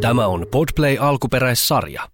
Tämä 0.00 0.26
on 0.26 0.46
Podplay 0.50 0.96
alkuperäissarja. 1.00 2.08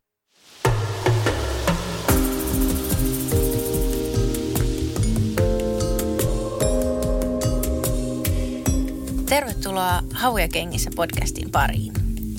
Tervetuloa 9.28 10.02
Hauja 10.12 10.48
kengissä 10.48 10.90
podcastin 10.96 11.50
pariin. 11.50 11.92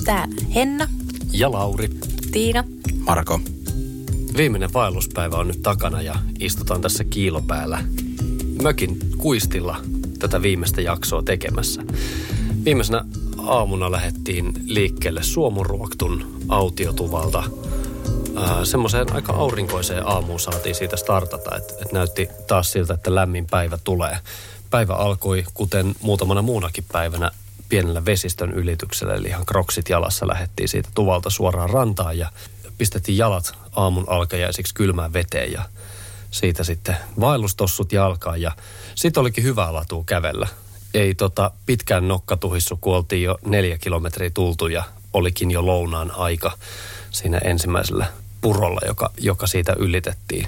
Täällä 0.06 0.36
Henna, 0.56 0.88
Ja 1.34 1.52
Lauri. 1.52 1.90
Tiina. 2.32 2.64
Marko. 3.00 3.40
Viimeinen 4.38 4.74
vaelluspäivä 4.74 5.36
on 5.36 5.48
nyt 5.48 5.62
takana 5.64 6.02
ja 6.02 6.16
istutaan 6.40 6.82
tässä 6.82 7.04
kiilopäällä 7.04 7.80
mökin 8.64 8.98
kuistilla 9.18 9.78
tätä 10.20 10.42
viimeistä 10.42 10.82
jaksoa 10.82 11.24
tekemässä. 11.24 11.84
Viimeisenä 12.66 13.06
aamuna 13.48 13.92
lähdettiin 13.92 14.54
liikkeelle 14.66 15.24
Suomuruoktun 15.24 16.38
autiotuvalta. 16.50 17.44
Semmoiseen 18.64 19.14
aika 19.14 19.34
aurinkoiseen 19.34 20.08
aamuun 20.08 20.40
saatiin 20.40 20.76
siitä 20.76 20.98
startata, 20.98 21.56
että 21.56 21.74
et 21.82 21.92
näytti 21.92 22.30
taas 22.48 22.72
siltä, 22.72 22.94
että 22.94 23.16
lämmin 23.16 23.46
päivä 23.46 23.78
tulee. 23.84 24.18
Päivä 24.70 24.94
alkoi, 24.94 25.44
kuten 25.54 25.96
muutamana 26.02 26.42
muunakin 26.42 26.86
päivänä, 26.92 27.32
pienellä 27.70 28.06
vesistön 28.06 28.52
ylityksellä, 28.52 29.14
eli 29.14 29.28
ihan 29.28 29.46
kroksit 29.46 29.90
jalassa 29.90 30.28
lähdettiin 30.28 30.70
siitä 30.70 30.90
tuvalta 30.96 31.30
suoraan 31.30 31.70
rantaan 31.70 32.18
ja 32.18 32.32
pistettiin 32.78 33.18
jalat 33.18 33.54
aamun 33.72 34.06
alkajaisiksi 34.08 34.74
kylmään 34.74 35.14
veteen 35.14 35.52
ja 35.52 35.62
siitä 36.32 36.64
sitten 36.64 36.98
vaellustossut 37.20 37.92
jalkaan 37.92 38.42
ja 38.42 38.52
sitten 38.96 39.22
olikin 39.22 39.44
hyvää 39.44 39.74
latua 39.74 40.04
kävellä. 40.06 40.48
Ei 40.94 41.16
tota 41.16 41.52
pitkään 41.66 42.08
nokkatuhissu, 42.08 42.78
kun 42.82 42.96
oltiin 42.96 43.24
jo 43.24 43.38
neljä 43.46 43.78
kilometriä 43.78 44.30
tultu 44.30 44.68
ja 44.68 44.84
olikin 45.14 45.52
jo 45.52 45.66
lounaan 45.66 46.12
aika 46.12 46.52
siinä 47.12 47.38
ensimmäisellä 47.38 48.06
purolla, 48.42 48.82
joka, 48.88 49.12
joka 49.18 49.48
siitä 49.48 49.76
ylitettiin. 49.80 50.48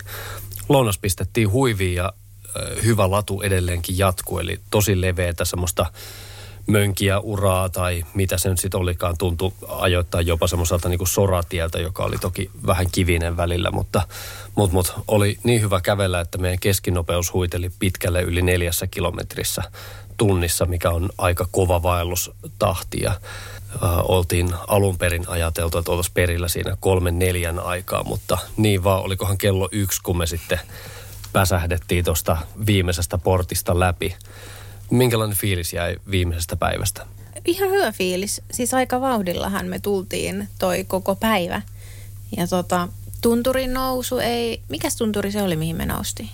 Lounas 0.69 0.97
pistettiin 0.97 1.51
huiviin 1.51 1.95
ja 1.95 2.13
ö, 2.55 2.81
hyvä 2.83 3.11
latu 3.11 3.41
edelleenkin 3.41 3.97
jatkuu, 3.97 4.39
eli 4.39 4.59
tosi 4.71 5.01
leveätä 5.01 5.45
semmoista 5.45 5.85
mönkiä 6.67 7.19
uraa 7.19 7.69
tai 7.69 8.05
mitä 8.13 8.37
se 8.37 8.49
nyt 8.49 8.59
sitten 8.59 8.79
olikaan, 8.79 9.17
tuntui 9.17 9.51
ajoittaa 9.67 10.21
jopa 10.21 10.47
semmoiselta 10.47 10.89
niin 10.89 10.97
kuin 10.97 11.07
soratieltä, 11.07 11.79
joka 11.79 12.03
oli 12.03 12.17
toki 12.17 12.49
vähän 12.65 12.85
kivinen 12.91 13.37
välillä, 13.37 13.71
mutta 13.71 14.01
mut, 14.55 14.71
mut, 14.71 14.93
oli 15.07 15.39
niin 15.43 15.61
hyvä 15.61 15.81
kävellä, 15.81 16.19
että 16.19 16.37
meidän 16.37 16.59
keskinopeus 16.59 17.33
huiteli 17.33 17.71
pitkälle 17.79 18.21
yli 18.21 18.41
neljässä 18.41 18.87
kilometrissä 18.87 19.63
tunnissa, 20.19 20.65
mikä 20.65 20.89
on 20.89 21.09
aika 21.17 21.47
kova 21.51 21.83
vaellustahti 21.83 23.01
ja 23.01 23.11
äh, 23.11 23.19
oltiin 23.83 24.49
alun 24.67 24.97
perin 24.97 25.29
ajateltu, 25.29 25.77
että 25.77 25.91
oltaisiin 25.91 26.13
perillä 26.13 26.47
siinä 26.47 26.77
kolmen 26.79 27.19
neljän 27.19 27.59
aikaa, 27.59 28.03
mutta 28.03 28.37
niin 28.57 28.83
vaan 28.83 29.01
olikohan 29.01 29.37
kello 29.37 29.69
yksi, 29.71 30.01
kun 30.03 30.17
me 30.17 30.27
sitten 30.27 30.59
päsähdettiin 31.33 32.05
tuosta 32.05 32.37
viimeisestä 32.65 33.17
portista 33.17 33.79
läpi. 33.79 34.15
Minkälainen 34.89 35.37
fiilis 35.37 35.73
jäi 35.73 35.97
viimeisestä 36.11 36.55
päivästä? 36.55 37.05
Ihan 37.45 37.69
hyvä 37.69 37.91
fiilis. 37.91 38.41
Siis 38.51 38.73
aika 38.73 39.01
vauhdillahan 39.01 39.67
me 39.67 39.79
tultiin 39.79 40.49
toi 40.59 40.83
koko 40.83 41.15
päivä. 41.15 41.61
Ja 42.37 42.47
tota, 42.47 42.87
tunturin 43.21 43.73
nousu 43.73 44.17
ei... 44.17 44.61
Mikäs 44.69 44.95
tunturi 44.95 45.31
se 45.31 45.41
oli, 45.41 45.55
mihin 45.55 45.75
me 45.75 45.85
noustiin? 45.85 46.29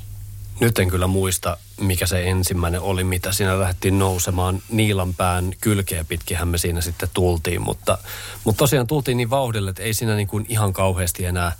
Nyt 0.59 0.79
en 0.79 0.89
kyllä 0.89 1.07
muista, 1.07 1.57
mikä 1.81 2.07
se 2.07 2.29
ensimmäinen 2.29 2.81
oli, 2.81 3.03
mitä 3.03 3.31
siinä 3.31 3.59
lähdettiin 3.59 3.99
nousemaan. 3.99 4.61
Niilanpään 4.69 5.53
kylkeä 5.61 6.03
pitkinhän 6.03 6.47
me 6.47 6.57
siinä 6.57 6.81
sitten 6.81 7.09
tultiin, 7.13 7.61
mutta, 7.61 7.97
mutta 8.43 8.57
tosiaan 8.57 8.87
tultiin 8.87 9.17
niin 9.17 9.29
vauhdille, 9.29 9.69
että 9.69 9.83
ei 9.83 9.93
siinä 9.93 10.15
niin 10.15 10.27
kuin 10.27 10.45
ihan 10.49 10.73
kauheasti 10.73 11.25
enää 11.25 11.51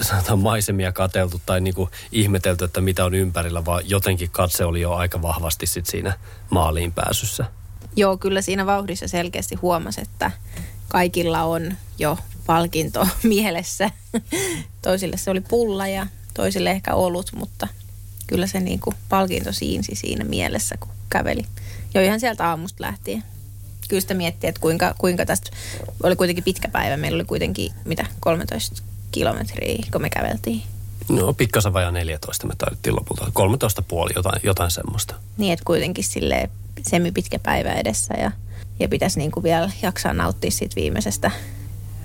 sanotaan 0.00 0.38
maisemia 0.38 0.92
kateltu 0.92 1.40
tai 1.46 1.60
niin 1.60 1.74
kuin 1.74 1.90
ihmetelty, 2.12 2.64
että 2.64 2.80
mitä 2.80 3.04
on 3.04 3.14
ympärillä, 3.14 3.64
vaan 3.64 3.90
jotenkin 3.90 4.30
katse 4.30 4.64
oli 4.64 4.80
jo 4.80 4.92
aika 4.92 5.22
vahvasti 5.22 5.66
sit 5.66 5.86
siinä 5.86 6.12
maaliin 6.50 6.92
pääsyssä. 6.92 7.44
Joo, 7.96 8.16
kyllä 8.16 8.42
siinä 8.42 8.66
vauhdissa 8.66 9.08
selkeästi 9.08 9.54
huomasi, 9.54 10.00
että 10.00 10.30
kaikilla 10.88 11.42
on 11.42 11.72
jo 11.98 12.18
palkinto 12.46 13.08
mielessä. 13.22 13.90
Toisille 14.82 15.16
se 15.16 15.30
oli 15.30 15.40
pulla 15.40 15.86
ja 15.86 16.06
toisille 16.34 16.70
ehkä 16.70 16.94
olut, 16.94 17.32
mutta 17.36 17.68
kyllä 18.28 18.46
se 18.46 18.60
niin 18.60 18.80
kuin 18.80 18.96
palkinto 19.08 19.52
siinsi 19.52 19.94
siinä 19.94 20.24
mielessä, 20.24 20.76
kun 20.80 20.90
käveli. 21.10 21.42
Jo 21.94 22.00
ihan 22.00 22.20
sieltä 22.20 22.48
aamusta 22.48 22.84
lähtien. 22.84 23.24
Kyllä 23.88 24.00
sitä 24.00 24.14
miettii, 24.14 24.48
että 24.48 24.60
kuinka, 24.60 24.94
kuinka 24.98 25.26
tästä 25.26 25.50
oli 26.02 26.16
kuitenkin 26.16 26.44
pitkä 26.44 26.68
päivä. 26.68 26.96
Meillä 26.96 27.16
oli 27.16 27.24
kuitenkin, 27.24 27.72
mitä, 27.84 28.06
13 28.20 28.82
kilometriä, 29.10 29.84
kun 29.92 30.02
me 30.02 30.10
käveltiin. 30.10 30.62
No 31.08 31.32
pikkasen 31.32 31.72
vajaa 31.72 31.90
14 31.90 32.46
me 32.46 32.54
taidettiin 32.58 32.96
lopulta. 32.96 33.30
13 33.32 33.82
puoli, 33.82 34.10
jotain, 34.16 34.40
jotain 34.42 34.70
semmoista. 34.70 35.14
Niin, 35.36 35.52
että 35.52 35.64
kuitenkin 35.64 36.04
sille 36.04 36.50
semi 36.82 37.12
pitkä 37.12 37.38
päivä 37.38 37.72
edessä 37.72 38.14
ja, 38.14 38.30
ja 38.80 38.88
pitäisi 38.88 39.18
niin 39.18 39.30
kuin 39.30 39.44
vielä 39.44 39.70
jaksaa 39.82 40.12
nauttia 40.12 40.50
siitä 40.50 40.76
viimeisestä, 40.76 41.30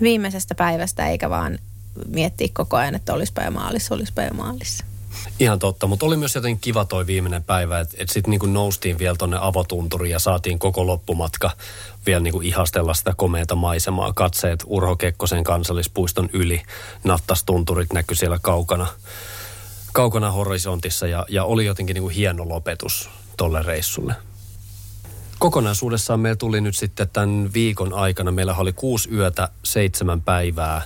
viimeisestä 0.01 0.55
päivästä, 0.55 1.07
eikä 1.07 1.29
vaan 1.29 1.59
miettiä 2.07 2.47
koko 2.53 2.77
ajan, 2.77 2.95
että 2.95 3.13
olisipa 3.13 3.41
jo 3.41 3.51
maalissa, 3.51 3.95
olisipa 3.95 4.21
jo 4.21 4.33
maalissa. 4.33 4.85
Ihan 5.39 5.59
totta, 5.59 5.87
mutta 5.87 6.05
oli 6.05 6.17
myös 6.17 6.35
jotenkin 6.35 6.61
kiva 6.61 6.85
toi 6.85 7.07
viimeinen 7.07 7.43
päivä, 7.43 7.79
että 7.79 7.95
et 7.99 8.09
sitten 8.09 8.31
niinku 8.31 8.45
noustiin 8.45 8.99
vielä 8.99 9.15
tonne 9.15 9.37
avotunturiin 9.41 10.11
ja 10.11 10.19
saatiin 10.19 10.59
koko 10.59 10.87
loppumatka 10.87 11.51
vielä 12.05 12.19
niinku 12.19 12.41
ihastella 12.41 12.93
sitä 12.93 13.13
komeata 13.17 13.55
maisemaa. 13.55 14.13
Katseet 14.13 14.63
Urho 14.65 14.95
Kekkosen 14.95 15.43
kansallispuiston 15.43 16.29
yli, 16.33 16.61
nattastunturit 17.03 17.93
näkyi 17.93 18.17
siellä 18.17 18.39
kaukana, 18.41 18.87
kaukana 19.93 20.31
horisontissa 20.31 21.07
ja, 21.07 21.25
ja 21.29 21.43
oli 21.43 21.65
jotenkin 21.65 21.93
niinku 21.93 22.09
hieno 22.09 22.49
lopetus 22.49 23.09
tolle 23.37 23.63
reissulle. 23.63 24.15
Kokonaisuudessaan 25.39 26.19
meillä 26.19 26.35
tuli 26.35 26.61
nyt 26.61 26.75
sitten 26.75 27.09
tämän 27.13 27.53
viikon 27.53 27.93
aikana, 27.93 28.31
meillä 28.31 28.55
oli 28.55 28.73
kuusi 28.73 29.09
yötä, 29.11 29.49
seitsemän 29.63 30.21
päivää 30.21 30.81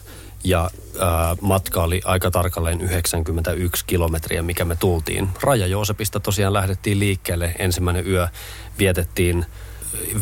ja 0.47 0.69
ää, 0.99 1.35
matka 1.41 1.83
oli 1.83 2.01
aika 2.05 2.31
tarkalleen 2.31 2.81
91 2.81 3.85
kilometriä, 3.85 4.41
mikä 4.41 4.65
me 4.65 4.75
tultiin. 4.75 5.29
Raja 5.41 5.67
Joosepista 5.67 6.19
tosiaan 6.19 6.53
lähdettiin 6.53 6.99
liikkeelle. 6.99 7.55
Ensimmäinen 7.59 8.07
yö 8.07 8.27
vietettiin 8.79 9.45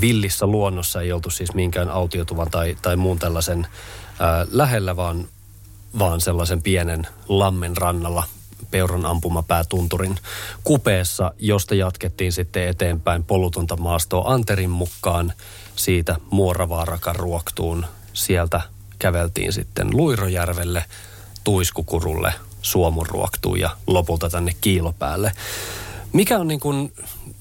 villissä 0.01 0.45
luonnossa, 0.45 1.01
ei 1.01 1.11
oltu 1.11 1.29
siis 1.29 1.53
minkään 1.53 1.89
autiotuvan 1.89 2.51
tai, 2.51 2.77
tai 2.81 2.95
muun 2.95 3.19
tällaisen 3.19 3.67
ää, 4.19 4.45
lähellä, 4.51 4.95
vaan, 4.95 5.27
vaan 5.99 6.21
sellaisen 6.21 6.61
pienen 6.61 7.07
lammen 7.29 7.77
rannalla 7.77 8.23
Peuron 8.71 9.05
ampumapäätunturin 9.05 10.17
kupeessa, 10.63 11.33
josta 11.39 11.75
jatkettiin 11.75 12.31
sitten 12.31 12.67
eteenpäin 12.67 13.23
polutonta 13.23 13.77
maastoa 13.77 14.33
Anterin 14.33 14.69
mukaan 14.69 15.33
siitä 15.75 16.15
Muoravaarakan 16.31 17.15
ruoktuun. 17.15 17.85
Sieltä 18.13 18.61
käveltiin 18.99 19.53
sitten 19.53 19.87
Luirojärvelle, 19.91 20.85
Tuiskukurulle, 21.43 22.33
Suomunruoktuun 22.61 23.59
ja 23.59 23.69
lopulta 23.87 24.29
tänne 24.29 24.55
Kiilopäälle. 24.61 25.31
Mikä 26.13 26.39
on 26.39 26.47
niin 26.47 26.59
kuin, 26.59 26.93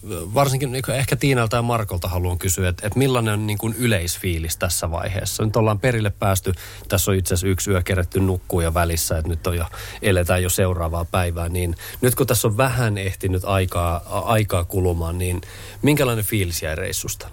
varsinkin 0.08 0.72
niin 0.72 0.82
kuin 0.86 0.96
ehkä 0.96 1.16
Tiinalta 1.16 1.56
ja 1.56 1.62
Markolta 1.62 2.08
haluan 2.08 2.38
kysyä, 2.38 2.68
että, 2.68 2.86
että 2.86 2.98
millainen 2.98 3.34
on 3.34 3.46
niin 3.46 3.58
kuin 3.58 3.74
yleisfiilis 3.78 4.56
tässä 4.56 4.90
vaiheessa? 4.90 5.44
Nyt 5.44 5.56
ollaan 5.56 5.80
perille 5.80 6.10
päästy, 6.10 6.52
tässä 6.88 7.10
on 7.10 7.16
itse 7.16 7.34
asiassa 7.34 7.46
yksi 7.46 7.70
yö 7.70 7.82
kerätty 7.82 8.20
nukkuu 8.20 8.60
jo 8.60 8.74
välissä, 8.74 9.18
että 9.18 9.28
nyt 9.28 9.46
on 9.46 9.56
jo, 9.56 9.66
eletään 10.02 10.42
jo 10.42 10.48
seuraavaa 10.48 11.04
päivää, 11.04 11.48
niin 11.48 11.76
nyt 12.00 12.14
kun 12.14 12.26
tässä 12.26 12.48
on 12.48 12.56
vähän 12.56 12.98
ehtinyt 12.98 13.44
aikaa, 13.44 14.02
aikaa 14.24 14.64
kulumaan, 14.64 15.18
niin 15.18 15.40
minkälainen 15.82 16.24
fiilis 16.24 16.62
jäi 16.62 16.76
reissusta? 16.76 17.28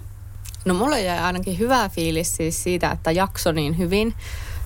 No 0.64 0.74
mulle 0.74 1.02
jäi 1.02 1.18
ainakin 1.18 1.58
hyvä 1.58 1.88
fiilis 1.88 2.36
siis 2.36 2.62
siitä, 2.62 2.90
että 2.90 3.10
jakso 3.10 3.52
niin 3.52 3.78
hyvin. 3.78 4.14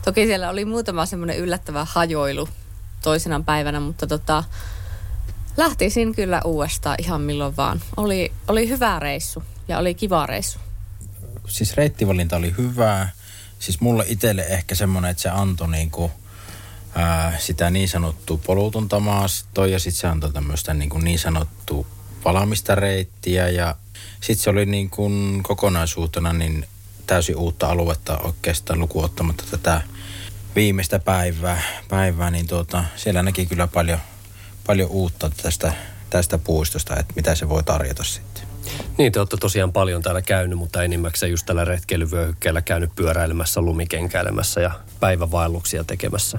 Toki 0.04 0.26
siellä 0.26 0.50
oli 0.50 0.64
muutama 0.64 1.06
semmoinen 1.06 1.38
yllättävä 1.38 1.86
hajoilu 1.90 2.48
toisena 3.02 3.40
päivänä, 3.40 3.80
mutta 3.80 4.06
tota, 4.06 4.44
lähtisin 5.56 6.14
kyllä 6.14 6.40
uudestaan 6.44 6.96
ihan 6.98 7.20
milloin 7.20 7.56
vaan. 7.56 7.80
Oli, 7.96 8.32
oli 8.48 8.68
hyvä 8.68 8.98
reissu 8.98 9.42
ja 9.68 9.78
oli 9.78 9.94
kiva 9.94 10.26
reissu. 10.26 10.58
Siis 11.48 11.76
reittivalinta 11.76 12.36
oli 12.36 12.54
hyvää. 12.58 13.10
Siis 13.58 13.80
mulle 13.80 14.04
itselle 14.08 14.42
ehkä 14.42 14.74
semmoinen, 14.74 15.10
että 15.10 15.22
se 15.22 15.28
antoi 15.28 15.68
niinku, 15.68 16.10
ää, 16.94 17.38
sitä 17.38 17.70
niin 17.70 17.88
sanottua 17.88 18.40
polutonta 18.46 19.00
maastoa 19.00 19.66
ja 19.66 19.78
sitten 19.78 20.00
se 20.00 20.06
antoi 20.06 20.32
tämmöistä 20.32 20.74
niin, 20.74 20.90
kuin 20.90 21.04
niin 21.04 21.18
sanottua 21.18 21.86
palamista 22.22 22.74
reittiä 22.74 23.48
ja 23.48 23.74
sitten 24.20 24.44
se 24.44 24.50
oli 24.50 24.66
niin 24.66 24.90
kuin 24.90 25.42
kokonaisuutena 25.42 26.32
niin 26.32 26.66
täysin 27.06 27.36
uutta 27.36 27.66
aluetta 27.66 28.18
oikeastaan 28.18 28.80
lukuottamatta 28.80 29.44
tätä 29.50 29.80
viimeistä 30.56 30.98
päivää, 30.98 31.62
päivää 31.88 32.30
niin 32.30 32.46
tuota, 32.46 32.84
siellä 32.96 33.22
näki 33.22 33.46
kyllä 33.46 33.66
paljon, 33.66 33.98
paljon 34.66 34.90
uutta 34.90 35.30
tästä, 35.42 35.72
tästä 36.10 36.38
puistosta, 36.38 36.96
että 36.96 37.12
mitä 37.16 37.34
se 37.34 37.48
voi 37.48 37.62
tarjota 37.62 38.04
sitten. 38.04 38.46
Niin, 38.98 39.12
te 39.12 39.18
olette 39.18 39.36
tosiaan 39.36 39.72
paljon 39.72 40.02
täällä 40.02 40.22
käynyt, 40.22 40.58
mutta 40.58 40.82
enimmäkseen 40.82 41.30
just 41.30 41.46
tällä 41.46 41.64
retkeilyvyöhykkeellä 41.64 42.62
käynyt 42.62 42.90
pyöräilemässä, 42.96 43.60
lumikenkäilemässä 43.60 44.60
ja 44.60 44.70
päivävaelluksia 45.00 45.84
tekemässä. 45.84 46.38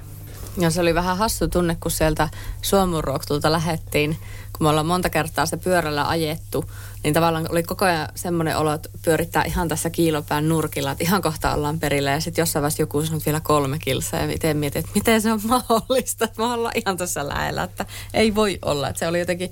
Ja 0.57 0.69
se 0.69 0.81
oli 0.81 0.95
vähän 0.95 1.17
hassu 1.17 1.47
tunne, 1.47 1.77
kun 1.79 1.91
sieltä 1.91 2.29
Suomuruoktulta 2.61 3.51
lähettiin, 3.51 4.17
kun 4.53 4.65
me 4.65 4.69
ollaan 4.69 4.85
monta 4.85 5.09
kertaa 5.09 5.45
se 5.45 5.57
pyörällä 5.57 6.07
ajettu, 6.07 6.65
niin 7.03 7.13
tavallaan 7.13 7.47
oli 7.51 7.63
koko 7.63 7.85
ajan 7.85 8.07
semmoinen 8.15 8.57
olo, 8.57 8.73
että 8.73 8.89
pyörittää 9.05 9.43
ihan 9.43 9.67
tässä 9.67 9.89
kiilopään 9.89 10.49
nurkilla, 10.49 10.91
että 10.91 11.03
ihan 11.03 11.21
kohta 11.21 11.53
ollaan 11.53 11.79
perillä. 11.79 12.11
Ja 12.11 12.19
sitten 12.19 12.41
jossain 12.41 12.61
vaiheessa 12.61 12.83
joku 12.83 13.05
sanoi 13.05 13.21
vielä 13.25 13.39
kolme 13.39 13.79
kilsaa 13.79 14.19
ja 14.19 14.27
miten 14.27 14.57
mietin, 14.57 14.79
että 14.79 14.91
miten 14.95 15.21
se 15.21 15.31
on 15.31 15.41
mahdollista, 15.47 16.25
että 16.25 16.41
me 16.41 16.53
ollaan 16.53 16.77
ihan 16.85 16.97
tässä 16.97 17.27
lähellä, 17.27 17.63
että 17.63 17.85
ei 18.13 18.35
voi 18.35 18.59
olla. 18.61 18.89
Että 18.89 18.99
se 18.99 19.07
oli 19.07 19.19
jotenkin 19.19 19.51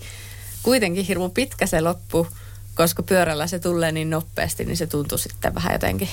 kuitenkin 0.64 1.06
hirmu 1.06 1.30
pitkä 1.30 1.66
se 1.66 1.82
loppu, 1.82 2.28
koska 2.76 3.04
pyörällä 3.04 3.48
se 3.48 3.60
tulee 3.60 3.92
niin 3.92 4.10
nopeasti, 4.10 4.66
niin 4.66 4.78
se 4.78 4.88
tuntui 4.88 5.20
sitten 5.20 5.56
vähän 5.56 5.74
jotenkin 5.74 6.10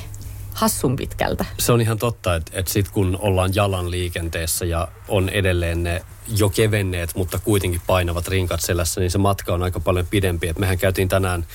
hassun 0.54 0.96
pitkältä. 0.96 1.44
Se 1.58 1.72
on 1.72 1.80
ihan 1.80 1.98
totta, 1.98 2.34
että, 2.34 2.52
että 2.54 2.72
sitten 2.72 2.94
kun 2.94 3.18
ollaan 3.20 3.54
jalan 3.54 3.90
liikenteessä 3.90 4.64
ja 4.64 4.88
on 5.08 5.28
edelleen 5.28 5.82
ne 5.82 6.04
jo 6.36 6.48
kevenneet, 6.48 7.14
mutta 7.14 7.38
kuitenkin 7.38 7.82
painavat 7.86 8.28
rinkat 8.28 8.60
selässä, 8.60 9.00
niin 9.00 9.10
se 9.10 9.18
matka 9.18 9.54
on 9.54 9.62
aika 9.62 9.80
paljon 9.80 10.06
pidempi. 10.06 10.48
Et 10.48 10.58
mehän 10.58 10.78
käytiin 10.78 11.08
tänään 11.08 11.46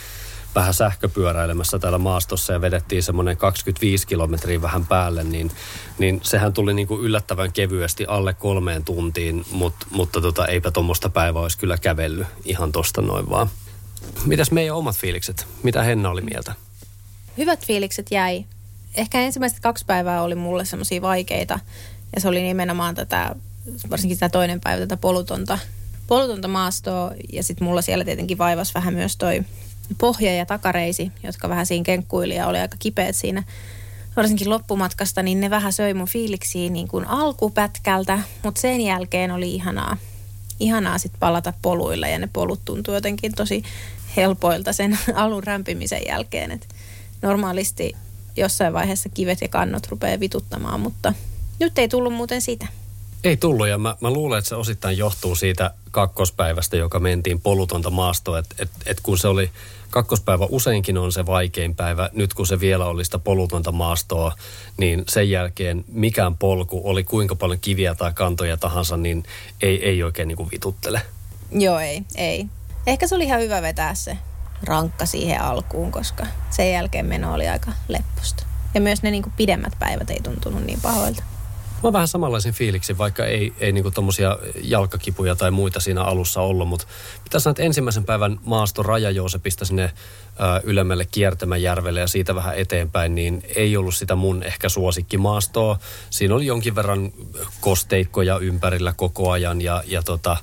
vähän 0.56 0.74
sähköpyöräilemässä 0.74 1.80
täällä 1.80 1.98
maastossa 1.98 2.54
ja 2.54 2.62
vedettiin 2.62 3.04
semmoinen 3.04 3.38
25 3.38 4.08
kilometriä 4.08 4.62
vähän 4.62 4.86
päälle, 4.86 5.24
niin, 5.24 5.52
niin 5.98 6.20
sehän 6.24 6.54
tuli 6.54 6.74
niin 6.74 6.88
kuin 6.88 7.02
yllättävän 7.02 7.54
kevyesti 7.54 8.06
alle 8.06 8.34
kolmeen 8.34 8.84
tuntiin, 8.84 9.46
mutta, 9.52 9.86
mutta 9.92 10.22
tota, 10.22 10.46
eipä 10.46 10.72
tuommoista 10.72 11.10
päivää 11.10 11.42
olisi 11.42 11.58
kyllä 11.58 11.78
kävellyt 11.78 12.28
ihan 12.46 12.72
tosta 12.72 13.02
noin 13.02 13.30
vaan. 13.30 13.50
Mitäs 14.26 14.52
meidän 14.52 14.76
omat 14.76 14.96
fiilikset? 14.98 15.48
Mitä 15.64 15.84
Henna 15.84 16.10
oli 16.10 16.22
mieltä? 16.22 16.54
Hyvät 17.38 17.66
fiilikset 17.66 18.12
jäi. 18.12 18.46
Ehkä 18.98 19.22
ensimmäiset 19.22 19.60
kaksi 19.60 19.86
päivää 19.86 20.22
oli 20.22 20.36
mulle 20.36 20.66
semmoisia 20.66 21.02
vaikeita. 21.02 21.60
Ja 22.16 22.22
se 22.22 22.28
oli 22.28 22.42
nimenomaan 22.42 22.96
tätä, 22.96 23.36
varsinkin 23.90 24.20
tämä 24.20 24.30
toinen 24.30 24.62
päivä, 24.62 24.80
tätä 24.80 24.98
polutonta, 24.98 25.60
polutonta 26.08 26.48
maastoa. 26.48 27.12
Ja 27.34 27.44
sitten 27.44 27.68
mulla 27.68 27.82
siellä 27.82 28.06
tietenkin 28.06 28.38
vaivas 28.38 28.76
vähän 28.76 28.94
myös 28.94 29.18
toi 29.18 29.44
pohja- 29.98 30.36
ja 30.36 30.46
takareisi, 30.46 31.12
jotka 31.24 31.50
vähän 31.50 31.66
siinä 31.66 31.84
kenkkuili 31.84 32.36
ja 32.36 32.48
oli 32.48 32.60
aika 32.60 32.76
kipeät 32.80 33.16
siinä 33.16 33.44
varsinkin 34.16 34.50
loppumatkasta, 34.50 35.24
niin 35.24 35.40
ne 35.40 35.50
vähän 35.50 35.74
söi 35.74 35.94
mun 35.94 36.08
fiiliksiä 36.08 36.70
niin 36.70 36.88
kuin 36.88 37.08
alkupätkältä, 37.08 38.20
mutta 38.44 38.62
sen 38.62 38.82
jälkeen 38.82 39.32
oli 39.32 39.56
ihanaa, 39.56 39.98
ihanaa 40.60 40.98
sitten 40.98 41.20
palata 41.20 41.54
poluilla 41.62 42.08
ja 42.08 42.20
ne 42.20 42.30
polut 42.34 42.66
tuntui 42.66 42.96
jotenkin 42.96 43.36
tosi 43.36 43.64
helpoilta 44.16 44.74
sen 44.74 45.00
alun 45.16 45.44
rämpimisen 45.44 46.02
jälkeen. 46.08 46.52
Et 46.52 46.68
normaalisti 47.22 47.96
jossain 48.38 48.74
vaiheessa 48.74 49.10
kivet 49.10 49.42
ja 49.42 49.48
kannot 49.48 49.88
rupeaa 49.88 50.20
vituttamaan, 50.20 50.80
mutta 50.80 51.14
nyt 51.60 51.78
ei 51.80 51.88
tullut 51.88 52.14
muuten 52.14 52.42
sitä. 52.42 52.68
Ei 53.24 53.38
tullut 53.38 53.68
ja 53.68 53.78
mä, 53.78 53.96
mä 54.02 54.12
luulen, 54.12 54.40
että 54.40 54.50
se 54.50 54.56
osittain 54.56 54.98
johtuu 54.98 55.36
siitä 55.36 55.72
kakkospäivästä, 55.92 56.78
joka 56.78 57.00
mentiin 57.00 57.42
polutonta 57.42 57.90
maastoa. 57.90 58.40
Että 58.40 58.56
et, 58.60 58.70
et 58.86 59.00
kun 59.04 59.18
se 59.18 59.28
oli, 59.28 59.50
kakkospäivä 59.90 60.48
useinkin 60.50 60.98
on 60.98 61.12
se 61.12 61.26
vaikein 61.26 61.76
päivä. 61.76 62.10
Nyt 62.14 62.34
kun 62.34 62.48
se 62.48 62.60
vielä 62.60 62.86
oli 62.86 63.06
sitä 63.06 63.20
polutonta 63.20 63.72
maastoa, 63.72 64.36
niin 64.78 65.04
sen 65.08 65.30
jälkeen 65.30 65.86
mikään 65.88 66.38
polku, 66.38 66.82
oli 66.84 67.04
kuinka 67.04 67.36
paljon 67.36 67.60
kiviä 67.60 67.96
tai 67.96 68.12
kantoja 68.14 68.58
tahansa, 68.58 68.98
niin 68.98 69.24
ei, 69.62 69.86
ei 69.86 70.04
oikein 70.04 70.28
niin 70.28 70.38
kuin 70.38 70.52
vituttele. 70.52 71.02
Joo, 71.52 71.80
ei, 71.80 72.02
ei. 72.16 72.46
Ehkä 72.88 73.08
se 73.08 73.16
oli 73.16 73.24
ihan 73.24 73.42
hyvä 73.42 73.62
vetää 73.62 73.96
se 73.96 74.18
rankka 74.64 75.06
siihen 75.06 75.42
alkuun, 75.42 75.92
koska 75.92 76.26
sen 76.50 76.72
jälkeen 76.72 77.06
meno 77.06 77.34
oli 77.34 77.48
aika 77.48 77.72
lepposta. 77.88 78.44
Ja 78.74 78.82
myös 78.82 79.04
ne 79.04 79.12
niin 79.12 79.24
kuin 79.24 79.34
pidemmät 79.38 79.74
päivät 79.80 80.10
ei 80.10 80.20
tuntunut 80.24 80.64
niin 80.64 80.82
pahoilta. 80.82 81.24
Mä 81.84 81.94
vähän 81.94 82.08
samanlaisen 82.08 82.54
fiiliksen, 82.54 82.98
vaikka 82.98 83.26
ei, 83.26 83.54
ei 83.60 83.72
niinku 83.72 83.92
tommosia 83.92 84.38
jalkakipuja 84.62 85.36
tai 85.36 85.52
muita 85.52 85.80
siinä 85.80 86.04
alussa 86.04 86.42
ollut, 86.42 86.68
mutta 86.68 86.88
pitää 87.24 87.40
sanoa, 87.40 87.52
että 87.52 87.64
ensimmäisen 87.64 88.04
päivän 88.04 88.40
maasto 88.46 88.84
rajajousepista 88.84 89.66
sinne 89.66 89.84
ä, 89.84 89.92
ylemmälle 90.64 91.06
Kiertämäjärvelle 91.06 92.00
ja 92.00 92.08
siitä 92.08 92.36
vähän 92.36 92.58
eteenpäin, 92.58 93.16
niin 93.16 93.44
ei 93.56 93.78
ollut 93.78 93.96
sitä 93.96 94.16
mun 94.16 94.44
ehkä 94.44 94.70
suosikkimaastoa. 94.70 95.80
Siinä 96.10 96.36
oli 96.36 96.46
jonkin 96.46 96.76
verran 96.76 97.12
kosteikkoja 97.62 98.38
ympärillä 98.38 98.94
koko 98.98 99.32
ajan 99.32 99.62
ja, 99.62 99.84
ja 99.86 100.04
tota, 100.04 100.38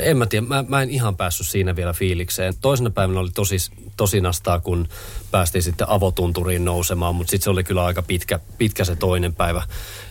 en 0.00 0.16
mä 0.16 0.26
tiedä, 0.26 0.46
mä, 0.46 0.64
mä 0.68 0.82
en 0.82 0.90
ihan 0.90 1.16
päässyt 1.16 1.46
siinä 1.46 1.76
vielä 1.76 1.92
fiilikseen. 1.92 2.54
Toisena 2.60 2.90
päivänä 2.90 3.20
oli 3.20 3.30
tosi, 3.30 3.56
tosi 3.96 4.20
nastaa, 4.20 4.60
kun 4.60 4.88
päästiin 5.30 5.62
sitten 5.62 5.88
avotunturiin 5.88 6.64
nousemaan, 6.64 7.14
mutta 7.14 7.30
sitten 7.30 7.44
se 7.44 7.50
oli 7.50 7.64
kyllä 7.64 7.84
aika 7.84 8.02
pitkä, 8.02 8.40
pitkä 8.58 8.84
se 8.84 8.96
toinen 8.96 9.34
päivä 9.34 9.62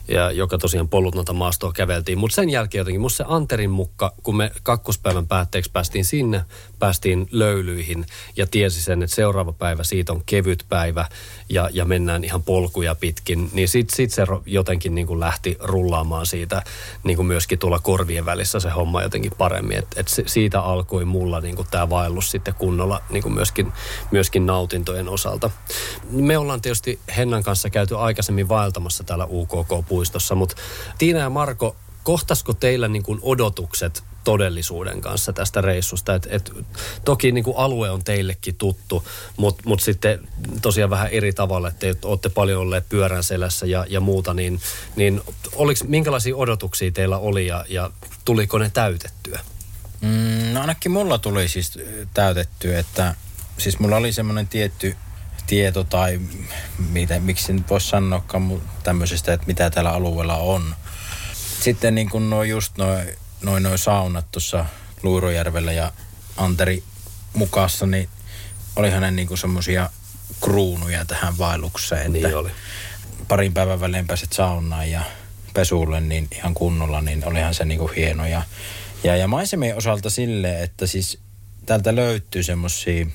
ja 0.08 0.32
joka 0.32 0.58
tosiaan 0.58 0.90
polutnota 0.90 1.34
maastoa 1.34 1.72
käveltiin. 1.72 2.18
Mutta 2.18 2.36
sen 2.36 2.50
jälkeen 2.50 2.80
jotenkin, 2.80 3.02
musta 3.02 3.18
se 3.18 3.24
Anterin 3.28 3.70
mukka, 3.70 4.14
kun 4.24 4.38
me 4.38 4.52
kakkospäivän 4.64 5.28
päätteeksi 5.28 5.72
päästiin 5.72 6.06
sinne, 6.06 6.46
päästiin 6.80 7.28
löylyihin 7.32 8.06
ja 8.38 8.48
tiesi 8.48 8.82
sen, 8.82 9.04
että 9.04 9.16
seuraava 9.16 9.54
päivä 9.54 9.84
siitä 9.84 10.14
on 10.14 10.24
kevyt 10.26 10.66
päivä 10.70 11.06
ja, 11.50 11.70
ja 11.74 11.86
mennään 11.86 12.24
ihan 12.24 12.44
polkuja 12.44 12.96
pitkin, 12.96 13.50
niin 13.54 13.68
sitten 13.68 13.96
sit 13.96 14.12
se 14.12 14.24
jotenkin 14.46 14.96
niin 14.96 15.08
kuin 15.08 15.20
lähti 15.20 15.58
rullaamaan 15.60 16.26
siitä 16.26 16.64
niin 17.04 17.18
kuin 17.18 17.26
myöskin 17.26 17.60
tuolla 17.60 17.80
korvien 17.80 18.26
välissä 18.26 18.60
se 18.60 18.70
homma 18.70 19.04
jotenkin 19.04 19.32
paremmin. 19.38 19.78
Et, 19.78 19.88
et 19.96 20.08
siitä 20.26 20.62
alkoi 20.62 21.06
mulla 21.06 21.42
niin 21.42 21.56
kuin 21.56 21.68
tämä 21.72 21.90
vaellus 21.90 22.32
sitten 22.32 22.54
kunnolla 22.54 23.02
niin 23.10 23.24
kuin 23.24 23.34
myöskin, 23.34 23.74
myöskin 24.12 24.46
nautintojen 24.46 25.10
osalta. 25.10 25.50
Me 26.10 26.38
ollaan 26.38 26.62
tietysti 26.62 27.00
Hennan 27.18 27.44
kanssa 27.44 27.70
käyty 27.70 27.98
aikaisemmin 27.98 28.50
vaeltamassa 28.50 29.04
täällä 29.04 29.26
UKK-puistossa, 29.94 30.36
mutta 30.36 30.56
Tiina 30.98 31.20
ja 31.20 31.30
Marko, 31.30 31.76
kohtasko 32.04 32.54
teillä 32.54 32.88
niin 32.88 33.04
kuin 33.04 33.20
odotukset 33.22 34.04
todellisuuden 34.24 35.02
kanssa 35.02 35.34
tästä 35.34 35.62
reissusta. 35.62 36.16
Et, 36.16 36.28
et, 36.30 36.52
toki 37.06 37.32
niin 37.32 37.44
kuin 37.44 37.58
alue 37.58 37.90
on 37.90 38.04
teillekin 38.04 38.56
tuttu, 38.56 39.08
mutta 39.38 39.64
mut 39.66 39.80
sitten 39.80 40.28
tosiaan 40.62 40.90
vähän 40.90 41.08
eri 41.08 41.34
tavalla, 41.34 41.68
että 41.68 41.80
te 41.80 42.08
olette 42.08 42.30
paljon 42.30 42.62
olleet 42.62 42.90
pyörän 42.90 43.24
selässä 43.24 43.66
ja, 43.66 43.86
ja 43.90 44.00
muuta, 44.00 44.34
niin, 44.34 44.60
niin 44.96 45.22
oliks, 45.56 45.84
minkälaisia 45.84 46.36
odotuksia 46.36 46.92
teillä 46.92 47.18
oli 47.18 47.48
ja, 47.48 47.66
ja 47.70 47.92
tuliko 48.26 48.58
ne 48.58 48.70
täytettyä? 48.70 49.40
Mm, 50.02 50.54
no 50.54 50.62
ainakin 50.62 50.92
mulla 50.92 51.18
tuli 51.18 51.48
siis 51.48 51.80
täytettyä, 52.14 52.80
että 52.80 53.16
siis 53.58 53.80
mulla 53.80 53.96
oli 53.96 54.14
semmoinen 54.14 54.48
tietty 54.48 54.96
tieto 55.48 55.84
tai 55.84 56.22
mitä, 56.90 57.20
miksi 57.20 57.54
nyt 57.54 57.70
voisi 57.70 57.88
sanoa 57.88 58.24
tämmöisestä, 58.84 59.34
että 59.34 59.48
mitä 59.48 59.70
tällä 59.70 59.92
alueella 59.92 60.38
on. 60.38 60.76
Sitten 61.62 61.96
niin 61.96 62.10
kuin 62.10 62.30
no 62.30 62.44
just 62.44 62.78
noin 62.78 63.08
noin 63.44 63.64
noin 63.64 63.78
saunat 63.78 64.26
tuossa 64.32 64.66
Luurojärvellä 65.04 65.72
ja 65.72 65.92
Anteri 66.38 66.84
mukassa, 67.34 67.86
niin 67.86 68.10
oli 68.76 68.90
hänen 68.90 69.16
niinku 69.16 69.38
semmosia 69.38 69.90
kruunuja 70.42 71.06
tähän 71.06 71.38
vaellukseen. 71.38 72.14
Niin 72.14 72.38
oli. 72.38 72.52
Parin 73.28 73.54
päivän 73.54 73.80
välein 73.80 74.08
pääset 74.08 74.34
saunaan 74.34 74.92
ja 74.92 75.02
pesulle 75.54 76.02
niin 76.02 76.28
ihan 76.36 76.54
kunnolla, 76.54 77.02
niin 77.02 77.28
olihan 77.28 77.54
se 77.54 77.66
niinku 77.66 77.88
hieno. 77.96 78.28
Ja, 78.28 78.42
ja, 79.04 79.16
ja 79.16 79.28
maisemien 79.28 79.78
osalta 79.78 80.10
sille, 80.10 80.64
että 80.64 80.88
siis 80.88 81.20
täältä 81.66 81.96
löytyy 81.96 82.44
semmosia 82.44 83.06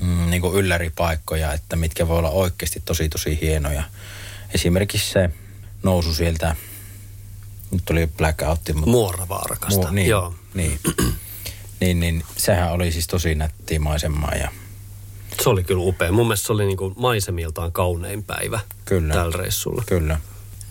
mm, 0.00 0.30
niinku 0.30 0.58
ylläripaikkoja, 0.58 1.52
että 1.52 1.76
mitkä 1.76 2.08
voi 2.08 2.18
olla 2.18 2.30
oikeasti 2.30 2.82
tosi 2.84 3.08
tosi 3.08 3.38
hienoja. 3.40 3.82
Esimerkiksi 4.54 5.12
se 5.12 5.30
nousu 5.82 6.14
sieltä 6.14 6.56
nyt 7.70 7.82
tuli 7.84 8.06
blackout. 8.06 8.60
Mutta... 8.74 8.90
Muoravaarkasta, 8.90 9.88
Mu- 9.88 9.92
niin, 9.92 10.08
Joo. 10.08 10.34
Niin. 10.54 10.80
niin, 11.80 12.00
niin, 12.00 12.24
sehän 12.36 12.72
oli 12.72 12.92
siis 12.92 13.06
tosi 13.06 13.34
nättiä 13.34 13.80
maisemaa 13.80 14.34
ja 14.34 14.50
se 15.42 15.48
oli 15.48 15.64
kyllä 15.64 15.82
upea. 15.82 16.12
Mun 16.12 16.26
mielestä 16.26 16.46
se 16.46 16.52
oli 16.52 16.66
niinku 16.66 16.92
maisemiltaan 16.96 17.72
kaunein 17.72 18.24
päivä 18.24 18.60
kyllä. 18.84 19.14
tällä 19.14 19.36
reissulla. 19.36 19.82
Kyllä. 19.86 20.20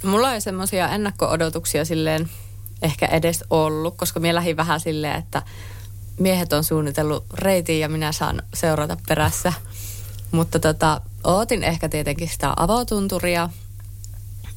Mulla 0.04 0.34
ei 0.34 0.42
semmoisia 0.42 0.90
ennakko-odotuksia 0.90 1.86
silleen 1.86 2.30
ehkä 2.82 3.06
edes 3.06 3.44
ollut, 3.50 3.98
koska 3.98 4.20
minä 4.20 4.36
lähdin 4.36 4.58
vähän 4.58 4.80
silleen, 4.80 5.16
että 5.16 5.42
miehet 6.20 6.54
on 6.54 6.64
suunnitellut 6.64 7.26
reitin 7.34 7.80
ja 7.80 7.90
minä 7.90 8.12
saan 8.12 8.44
seurata 8.54 8.98
perässä. 9.08 9.54
Mutta 10.32 10.60
tota, 10.60 11.02
ootin 11.24 11.64
ehkä 11.64 11.90
tietenkin 11.90 12.30
sitä 12.30 12.54
avotunturia. 12.56 13.50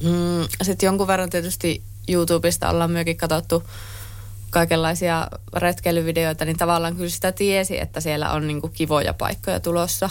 Mm, 0.03 0.47
Sitten 0.61 0.87
jonkun 0.87 1.07
verran 1.07 1.29
tietysti 1.29 1.83
YouTubesta 2.07 2.69
ollaan 2.69 2.91
myöskin 2.91 3.17
katsottu 3.17 3.63
kaikenlaisia 4.49 5.27
retkeilyvideoita, 5.53 6.45
niin 6.45 6.57
tavallaan 6.57 6.95
kyllä 6.95 7.09
sitä 7.09 7.31
tiesi, 7.31 7.79
että 7.79 8.01
siellä 8.01 8.31
on 8.31 8.47
niin 8.47 8.61
kuin 8.61 8.73
kivoja 8.73 9.13
paikkoja 9.13 9.59
tulossa. 9.59 10.09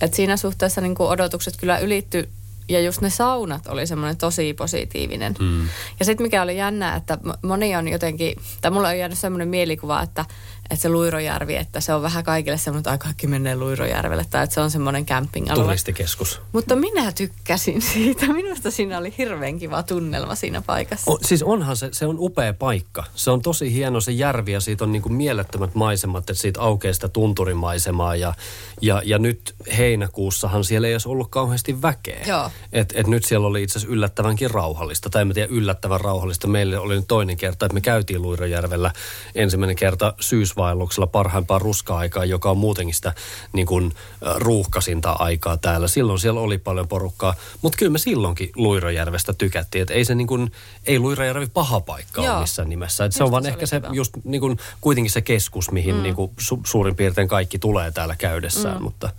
Et 0.00 0.14
siinä 0.14 0.36
suhteessa 0.36 0.80
niin 0.80 0.94
kuin 0.94 1.08
odotukset 1.08 1.56
kyllä 1.56 1.78
ylitty 1.78 2.28
ja 2.68 2.80
just 2.80 3.00
ne 3.00 3.10
saunat 3.10 3.66
oli 3.66 3.86
semmoinen 3.86 4.16
tosi 4.16 4.54
positiivinen. 4.54 5.34
Mm. 5.40 5.68
Ja 5.98 6.04
sitten 6.04 6.24
mikä 6.24 6.42
oli 6.42 6.56
jännää, 6.56 6.96
että 6.96 7.18
moni 7.42 7.76
on 7.76 7.88
jotenkin, 7.88 8.36
tai 8.60 8.70
mulla 8.70 8.88
on 8.88 8.98
jäänyt 8.98 9.18
semmoinen 9.18 9.48
mielikuva, 9.48 10.02
että, 10.02 10.24
että 10.70 10.82
se 10.82 10.88
Luirojärvi, 10.88 11.56
että 11.56 11.80
se 11.80 11.94
on 11.94 12.02
vähän 12.02 12.24
kaikille 12.24 12.58
semmoinen, 12.58 12.80
että 12.80 12.90
ai 12.90 12.98
kaikki 12.98 13.26
menee 13.26 13.56
Luirojärvelle 13.56 14.24
tai 14.30 14.44
että 14.44 14.54
se 14.54 14.60
on 14.60 14.70
semmoinen 14.70 15.06
camping-alue. 15.06 15.64
Turistikeskus. 15.64 16.40
Mutta 16.52 16.76
minä 16.76 17.12
tykkäsin 17.12 17.82
siitä. 17.82 18.26
Minusta 18.32 18.70
siinä 18.70 18.98
oli 18.98 19.14
hirveän 19.18 19.58
kiva 19.58 19.82
tunnelma 19.82 20.34
siinä 20.34 20.62
paikassa. 20.62 21.10
O, 21.10 21.18
siis 21.22 21.42
onhan 21.42 21.76
se, 21.76 21.88
se 21.92 22.06
on 22.06 22.16
upea 22.18 22.52
paikka. 22.52 23.04
Se 23.14 23.30
on 23.30 23.42
tosi 23.42 23.72
hieno 23.72 24.00
se 24.00 24.12
järvi 24.12 24.52
ja 24.52 24.60
siitä 24.60 24.84
on 24.84 24.92
niin 24.92 25.02
kuin 25.02 25.12
mielettömät 25.12 25.74
maisemat, 25.74 26.30
että 26.30 26.42
siitä 26.42 26.60
aukeaa 26.60 26.94
sitä 26.94 27.08
tunturimaisemaa 27.08 28.16
ja, 28.16 28.34
ja, 28.80 29.02
ja 29.04 29.18
nyt 29.18 29.54
heinäkuussahan 29.76 30.64
siellä 30.64 30.88
ei 30.88 30.92
edes 30.92 31.06
ollut 31.06 31.30
kauheasti 31.30 31.82
väkeä. 31.82 32.24
Joo. 32.26 32.50
Et, 32.72 32.92
et 32.96 33.06
nyt 33.06 33.24
siellä 33.24 33.46
oli 33.46 33.62
itse 33.62 33.78
asiassa 33.78 33.94
yllättävänkin 33.94 34.50
rauhallista, 34.50 35.10
tai 35.10 35.22
en 35.22 35.34
tiedä 35.34 35.48
yllättävän 35.52 36.00
rauhallista. 36.00 36.48
Meille 36.48 36.78
oli 36.78 36.96
nyt 36.96 37.08
toinen 37.08 37.36
kerta, 37.36 37.66
että 37.66 37.74
me 37.74 37.80
käytiin 37.80 38.22
Luirojärvellä 38.22 38.90
ensimmäinen 39.34 39.76
kerta 39.76 40.14
syysvaelluksella 40.56 41.06
parhaimpaa 41.06 41.58
ruska-aikaa, 41.58 42.24
joka 42.24 42.50
on 42.50 42.58
muutenkin 42.58 42.94
sitä 42.94 43.12
niin 43.52 43.66
kuin, 43.66 43.92
ruuhkasinta 44.36 45.12
aikaa 45.12 45.56
täällä. 45.56 45.88
Silloin 45.88 46.18
siellä 46.18 46.40
oli 46.40 46.58
paljon 46.58 46.88
porukkaa, 46.88 47.34
mutta 47.62 47.78
kyllä 47.78 47.92
me 47.92 47.98
silloinkin 47.98 48.50
Luirojärvestä 48.56 49.32
tykättiin, 49.32 49.82
että 49.82 49.94
ei 49.94 50.04
se 50.04 50.14
niin 50.14 50.26
kuin, 50.26 50.52
ei 50.86 50.98
Luirojärvi 50.98 51.46
paha 51.46 51.80
paikka 51.80 52.20
ole 52.20 52.26
Joo. 52.26 52.40
missään 52.40 52.68
nimessä. 52.68 53.04
Et 53.04 53.12
se 53.12 53.24
on 53.24 53.30
vaan 53.30 53.42
se 53.42 53.48
ehkä 53.48 53.66
se 53.66 53.76
hyvä. 53.76 53.88
just 53.92 54.12
niin 54.24 54.40
kuin, 54.40 54.58
kuitenkin 54.80 55.10
se 55.10 55.20
keskus, 55.20 55.70
mihin 55.70 55.94
mm. 55.94 56.02
niin 56.02 56.14
kuin, 56.14 56.30
su, 56.38 56.60
suurin 56.64 56.96
piirtein 56.96 57.28
kaikki 57.28 57.58
tulee 57.58 57.90
täällä 57.90 58.16
käydessään, 58.16 58.76
mm. 58.76 58.82
mutta, 58.82 59.10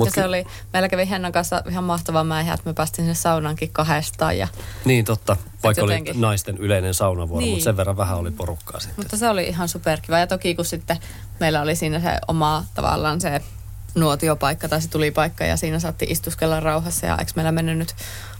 ja 0.00 0.04
mutta 0.04 0.20
se 0.20 0.24
oli, 0.26 0.46
meillä 0.72 0.88
kävi 0.88 1.10
Hennan 1.10 1.32
kanssa 1.32 1.62
ihan 1.70 1.84
mahtava 1.84 2.24
mäihä, 2.24 2.54
että 2.54 2.70
me 2.70 2.74
päästiin 2.74 3.04
sinne 3.04 3.14
saunaankin 3.14 3.70
kahdestaan. 3.72 4.38
Ja, 4.38 4.48
Niin 4.84 5.04
totta, 5.04 5.36
vaikka 5.62 5.82
oli 5.82 5.92
jotenkin- 5.92 6.20
naisten 6.20 6.56
yleinen 6.58 6.94
saunavuoro, 6.94 7.40
Niin. 7.40 7.50
mutta 7.50 7.64
sen 7.64 7.76
verran 7.76 7.96
vähän 7.96 8.18
oli 8.18 8.30
porukkaa 8.30 8.80
sitten. 8.80 9.04
mutta 9.04 9.16
se 9.16 9.28
oli 9.28 9.44
ihan 9.44 9.68
superkiva. 9.68 10.18
Ja 10.18 10.26
toki 10.26 10.54
kun 10.54 10.64
sitten 10.64 10.98
meillä 11.40 11.62
oli 11.62 11.76
siinä 11.76 12.00
se 12.00 12.18
oma 12.28 12.64
tavallaan 12.74 13.20
se 13.20 13.40
nuotiopaikka 13.94 14.68
tai 14.68 14.82
se 14.82 14.88
tulipaikka 14.88 15.44
ja 15.44 15.56
siinä 15.56 15.78
saatiin 15.78 16.12
istuskella 16.12 16.60
rauhassa 16.60 17.06
ja 17.06 17.16
eikö 17.18 17.32
meillä 17.36 17.52
mennyt 17.52 17.78
nyt 17.78 17.94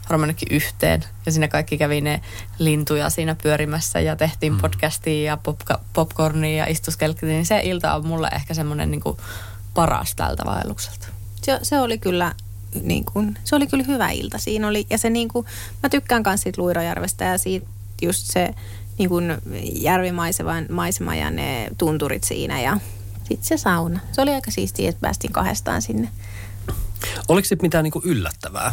varmaan 0.08 0.28
ainakin 0.28 0.48
yhteen. 0.56 1.04
Ja 1.26 1.32
siinä 1.32 1.48
kaikki 1.48 1.78
kävi 1.78 2.00
ne 2.00 2.20
lintuja 2.58 3.10
siinä 3.10 3.36
pyörimässä 3.42 4.00
ja 4.00 4.16
tehtiin 4.16 4.52
mm. 4.52 4.58
podcastia 4.60 5.24
ja 5.30 5.38
popka- 5.48 5.80
popcornia 5.92 6.56
ja 6.56 6.66
istuskeltiin. 6.70 7.28
Niin 7.28 7.46
se 7.46 7.60
ilta 7.64 7.94
on 7.94 8.06
mulle 8.06 8.28
ehkä 8.32 8.54
semmoinen 8.54 8.90
niin 8.90 9.02
paras 9.74 10.14
tältä 10.14 10.42
vaellukselta. 10.46 11.06
Se, 11.42 11.58
se 11.62 11.80
oli 11.80 11.98
kyllä 11.98 12.34
niin 12.82 13.04
kuin, 13.04 13.38
se 13.44 13.56
oli 13.56 13.66
kyllä 13.66 13.84
hyvä 13.84 14.10
ilta. 14.10 14.38
Siinä 14.38 14.68
oli, 14.68 14.86
ja 14.90 14.98
se 14.98 15.10
niin 15.10 15.28
kuin, 15.28 15.46
mä 15.82 15.88
tykkään 15.88 16.22
myös 16.26 16.40
siitä 16.40 16.62
Luirojärvestä 16.62 17.24
ja 17.24 17.38
siitä 17.38 17.66
just 18.02 18.26
se 18.26 18.54
niin 18.98 19.08
kuin 19.08 19.38
järvimaisema 19.72 20.52
maisema 20.70 21.14
ja 21.14 21.30
ne 21.30 21.70
tunturit 21.78 22.24
siinä 22.24 22.60
ja 22.60 22.78
sitten 23.18 23.48
se 23.48 23.56
sauna. 23.56 24.00
Se 24.12 24.22
oli 24.22 24.30
aika 24.30 24.50
siistiä, 24.50 24.88
että 24.88 25.00
päästiin 25.00 25.32
kahdestaan 25.32 25.82
sinne. 25.82 26.08
Oliko 27.28 27.48
sitten 27.48 27.64
mitään 27.64 27.84
niinku 27.84 28.02
yllättävää? 28.04 28.72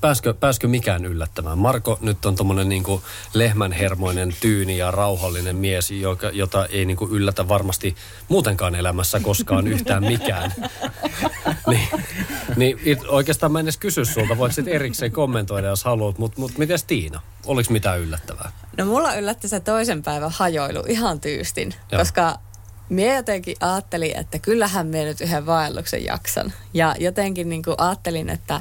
Pääskö, 0.00 0.34
pääskö 0.34 0.68
mikään 0.68 1.04
yllättämään? 1.04 1.58
Marko 1.58 1.98
nyt 2.00 2.26
on 2.26 2.36
tommonen 2.36 2.68
niinku 2.68 3.02
lehmänhermoinen, 3.34 4.34
tyyni 4.40 4.78
ja 4.78 4.90
rauhallinen 4.90 5.56
mies, 5.56 5.90
joka, 5.90 6.30
jota 6.30 6.66
ei 6.66 6.84
niinku 6.84 7.08
yllätä 7.08 7.48
varmasti 7.48 7.96
muutenkaan 8.28 8.74
elämässä 8.74 9.20
koskaan 9.20 9.68
yhtään 9.68 10.04
mikään. 10.04 10.54
niin, 11.70 11.88
niin 12.56 12.78
it, 12.84 12.98
oikeastaan 13.08 13.52
mä 13.52 13.60
en 13.60 13.64
edes 13.66 13.76
kysy 13.76 14.04
sulta, 14.04 14.38
voit 14.38 14.54
sitten 14.54 14.74
erikseen 14.74 15.12
kommentoida, 15.12 15.66
jos 15.66 15.84
haluat, 15.84 16.18
mutta 16.18 16.40
mut, 16.40 16.58
mites 16.58 16.84
Tiina? 16.84 17.20
Oliko 17.46 17.72
mitään 17.72 18.00
yllättävää? 18.00 18.52
No 18.76 18.84
mulla 18.84 19.14
yllätti 19.14 19.48
se 19.48 19.60
toisen 19.60 20.02
päivän 20.02 20.30
hajoilu 20.30 20.82
ihan 20.88 21.20
tyystin, 21.20 21.74
Joo. 21.92 21.98
Koska 21.98 22.38
Mie 22.88 23.16
jotenkin 23.16 23.56
ajattelin, 23.60 24.16
että 24.16 24.38
kyllähän 24.38 24.86
me 24.86 25.04
nyt 25.04 25.20
yhden 25.20 25.46
vaelluksen 25.46 26.04
jaksan. 26.04 26.52
Ja 26.74 26.94
jotenkin 26.98 27.48
niin 27.48 27.62
kuin 27.62 27.74
ajattelin, 27.78 28.28
että 28.28 28.60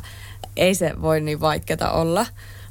ei 0.55 0.75
se 0.75 1.01
voi 1.01 1.21
niin 1.21 1.41
vaikeata 1.41 1.91
olla. 1.91 2.25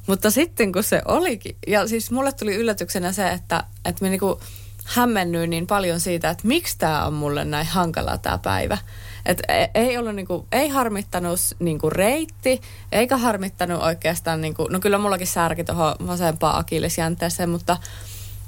Mutta 0.06 0.30
sitten 0.30 0.72
kun 0.72 0.82
se 0.82 1.02
olikin, 1.04 1.56
ja 1.66 1.88
siis 1.88 2.10
mulle 2.10 2.32
tuli 2.32 2.54
yllätyksenä 2.54 3.12
se, 3.12 3.30
että, 3.30 3.64
että 3.84 4.04
me 4.04 4.10
niinku 4.10 4.40
hämmennyin 4.84 5.50
niin 5.50 5.66
paljon 5.66 6.00
siitä, 6.00 6.30
että 6.30 6.46
miksi 6.46 6.78
tämä 6.78 7.06
on 7.06 7.14
mulle 7.14 7.44
näin 7.44 7.66
hankala 7.66 8.18
tämä 8.18 8.38
päivä. 8.38 8.78
Et 9.26 9.42
e- 9.48 9.70
ei, 9.74 9.98
ollut 9.98 10.14
niinku, 10.14 10.46
ei 10.52 10.68
harmittanut 10.68 11.40
niinku 11.58 11.90
reitti, 11.90 12.60
eikä 12.92 13.16
harmittanut 13.16 13.82
oikeastaan, 13.82 14.40
niinku, 14.40 14.68
no 14.70 14.80
kyllä 14.80 14.98
mullakin 14.98 15.26
särki 15.26 15.64
tuohon 15.64 15.94
vasempaan 16.06 16.58
akillesjänteeseen, 16.58 17.50
mutta, 17.50 17.76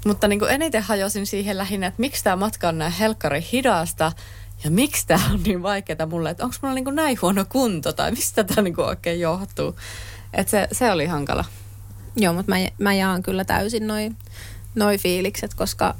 mutta 0.06 0.28
niinku 0.28 0.44
eniten 0.44 0.82
hajosin 0.82 1.26
siihen 1.26 1.58
lähinnä, 1.58 1.86
että 1.86 2.00
miksi 2.00 2.24
tämä 2.24 2.36
matka 2.36 2.68
on 2.68 2.78
näin 2.78 2.92
helkkari 2.92 3.46
hidasta 3.52 4.12
ja 4.64 4.70
miksi 4.70 5.06
tämä 5.06 5.30
on 5.32 5.42
niin 5.42 5.62
vaikeaa 5.62 6.06
mulle, 6.06 6.30
että 6.30 6.44
onko 6.44 6.56
mulla 6.62 6.74
niinku 6.74 6.90
näin 6.90 7.18
huono 7.22 7.44
kunto 7.48 7.92
tai 7.92 8.10
mistä 8.10 8.44
tämä 8.44 8.62
niinku 8.62 8.82
oikein 8.82 9.20
johtuu. 9.20 9.76
Et 10.32 10.48
se, 10.48 10.68
se 10.72 10.92
oli 10.92 11.06
hankala. 11.06 11.44
Joo, 12.16 12.32
mutta 12.32 12.52
mä, 12.52 12.56
mä 12.78 12.94
jaan 12.94 13.22
kyllä 13.22 13.44
täysin 13.44 13.86
noi, 13.86 14.10
noi 14.74 14.98
fiilikset, 14.98 15.54
koska 15.54 15.94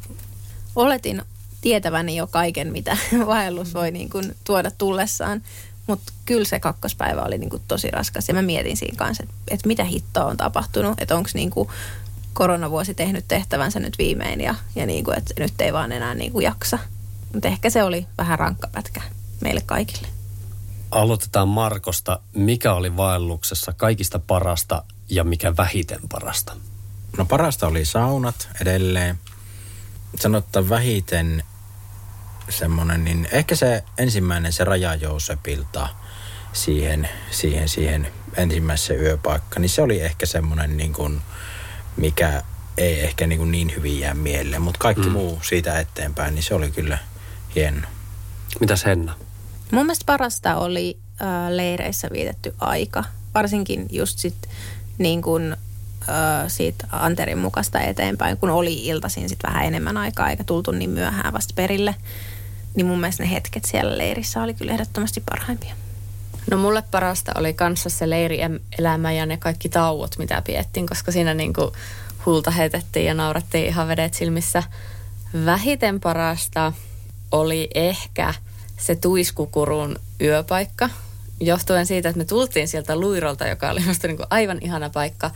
oletin 0.76 1.22
tietäväni 1.60 2.16
jo 2.16 2.26
kaiken, 2.26 2.72
mitä 2.72 2.96
vaellus 3.26 3.74
voi 3.74 3.90
niin 3.90 4.10
kuin 4.10 4.36
tuoda 4.44 4.70
tullessaan. 4.70 5.42
Mutta 5.86 6.12
kyllä 6.24 6.44
se 6.44 6.60
kakkospäivä 6.60 7.22
oli 7.22 7.38
niin 7.38 7.50
kuin 7.50 7.62
tosi 7.68 7.90
raskas 7.90 8.28
ja 8.28 8.34
mä 8.34 8.42
mietin 8.42 8.76
siinä 8.76 8.96
kanssa, 8.96 9.22
että, 9.22 9.34
että 9.50 9.68
mitä 9.68 9.84
hittoa 9.84 10.24
on 10.24 10.36
tapahtunut, 10.36 11.00
että 11.00 11.16
onko 11.16 11.30
niin 11.34 11.50
kuin 11.50 11.68
koronavuosi 12.32 12.94
tehnyt 12.94 13.24
tehtävänsä 13.28 13.80
nyt 13.80 13.98
viimein 13.98 14.40
ja, 14.40 14.54
ja 14.74 14.86
niin 14.86 15.04
kuin, 15.04 15.18
että 15.18 15.34
nyt 15.38 15.60
ei 15.60 15.72
vaan 15.72 15.92
enää 15.92 16.14
niin 16.14 16.32
kuin 16.32 16.44
jaksa. 16.44 16.78
Mutta 17.36 17.48
ehkä 17.48 17.70
se 17.70 17.82
oli 17.82 18.06
vähän 18.18 18.38
rankka 18.38 18.68
pätkä 18.72 19.02
meille 19.40 19.60
kaikille. 19.66 20.08
Aloitetaan 20.90 21.48
Markosta. 21.48 22.20
Mikä 22.34 22.72
oli 22.72 22.96
vaelluksessa 22.96 23.72
kaikista 23.72 24.18
parasta 24.18 24.82
ja 25.08 25.24
mikä 25.24 25.56
vähiten 25.56 26.00
parasta? 26.08 26.56
No 27.18 27.24
parasta 27.24 27.66
oli 27.66 27.84
saunat 27.84 28.48
edelleen. 28.60 29.18
Sanotta 30.20 30.68
vähiten 30.68 31.42
semmonen, 32.48 33.04
niin 33.04 33.28
ehkä 33.32 33.56
se 33.56 33.84
ensimmäinen 33.98 34.52
se 34.52 34.64
Raja 34.64 34.94
Joosepilta 34.94 35.88
siihen, 36.52 37.08
siihen, 37.30 37.68
siihen 37.68 38.12
ensimmäiseen 38.36 39.00
yöpaikkaan, 39.00 39.62
niin 39.62 39.70
se 39.70 39.82
oli 39.82 40.00
ehkä 40.00 40.26
semmoinen 40.26 40.76
niin 40.76 40.92
kuin, 40.92 41.20
mikä 41.96 42.42
ei 42.76 43.00
ehkä 43.00 43.26
niin, 43.26 43.38
kuin 43.38 43.52
niin 43.52 43.72
hyvin 43.76 44.00
jää 44.00 44.14
mieleen, 44.14 44.62
mutta 44.62 44.78
kaikki 44.78 45.06
mm. 45.06 45.12
muu 45.12 45.40
siitä 45.42 45.80
eteenpäin, 45.80 46.34
niin 46.34 46.42
se 46.42 46.54
oli 46.54 46.70
kyllä 46.70 46.98
hieno. 47.56 47.88
Mitäs 48.60 48.84
Henna? 48.84 49.14
Mun 49.70 49.86
mielestä 49.86 50.04
parasta 50.06 50.56
oli 50.56 50.98
äh, 51.22 51.26
leireissä 51.50 52.08
vietetty 52.12 52.54
aika. 52.60 53.04
Varsinkin 53.34 53.86
just 53.90 54.18
sit 54.18 54.48
niin 54.98 55.22
kun, 55.22 55.56
äh, 56.08 56.44
siitä 56.48 56.86
Anterin 56.92 57.38
mukasta 57.38 57.80
eteenpäin, 57.80 58.36
kun 58.36 58.50
oli 58.50 58.86
iltaisin 58.86 59.28
sit 59.28 59.38
vähän 59.46 59.64
enemmän 59.64 59.96
aikaa 59.96 60.30
eikä 60.30 60.44
tultu 60.44 60.70
niin 60.70 60.90
myöhään 60.90 61.32
vasta 61.32 61.54
perille. 61.56 61.94
Niin 62.74 62.86
mun 62.86 63.00
mielestä 63.00 63.22
ne 63.22 63.30
hetket 63.30 63.64
siellä 63.64 63.98
leirissä 63.98 64.42
oli 64.42 64.54
kyllä 64.54 64.72
ehdottomasti 64.72 65.22
parhaimpia. 65.30 65.74
No 66.50 66.56
mulle 66.56 66.82
parasta 66.90 67.32
oli 67.34 67.54
kanssa 67.54 67.90
se 67.90 68.10
leirielämä 68.10 69.12
ja 69.12 69.26
ne 69.26 69.36
kaikki 69.36 69.68
tauot, 69.68 70.18
mitä 70.18 70.42
piettiin, 70.42 70.86
koska 70.86 71.12
siinä 71.12 71.34
niinku 71.34 71.72
hulta 72.26 72.50
heitettiin 72.50 73.06
ja 73.06 73.14
naurattiin 73.14 73.66
ihan 73.66 73.88
vedet 73.88 74.14
silmissä. 74.14 74.62
Vähiten 75.44 76.00
parasta 76.00 76.72
oli 77.40 77.68
ehkä 77.74 78.34
se 78.76 78.94
tuiskukurun 78.94 79.96
yöpaikka, 80.20 80.90
johtuen 81.40 81.86
siitä, 81.86 82.08
että 82.08 82.18
me 82.18 82.24
tultiin 82.24 82.68
sieltä 82.68 82.96
luirolta, 82.96 83.46
joka 83.46 83.70
oli 83.70 83.80
minusta 83.80 84.08
niinku 84.08 84.24
aivan 84.30 84.58
ihana 84.60 84.90
paikka. 84.90 85.30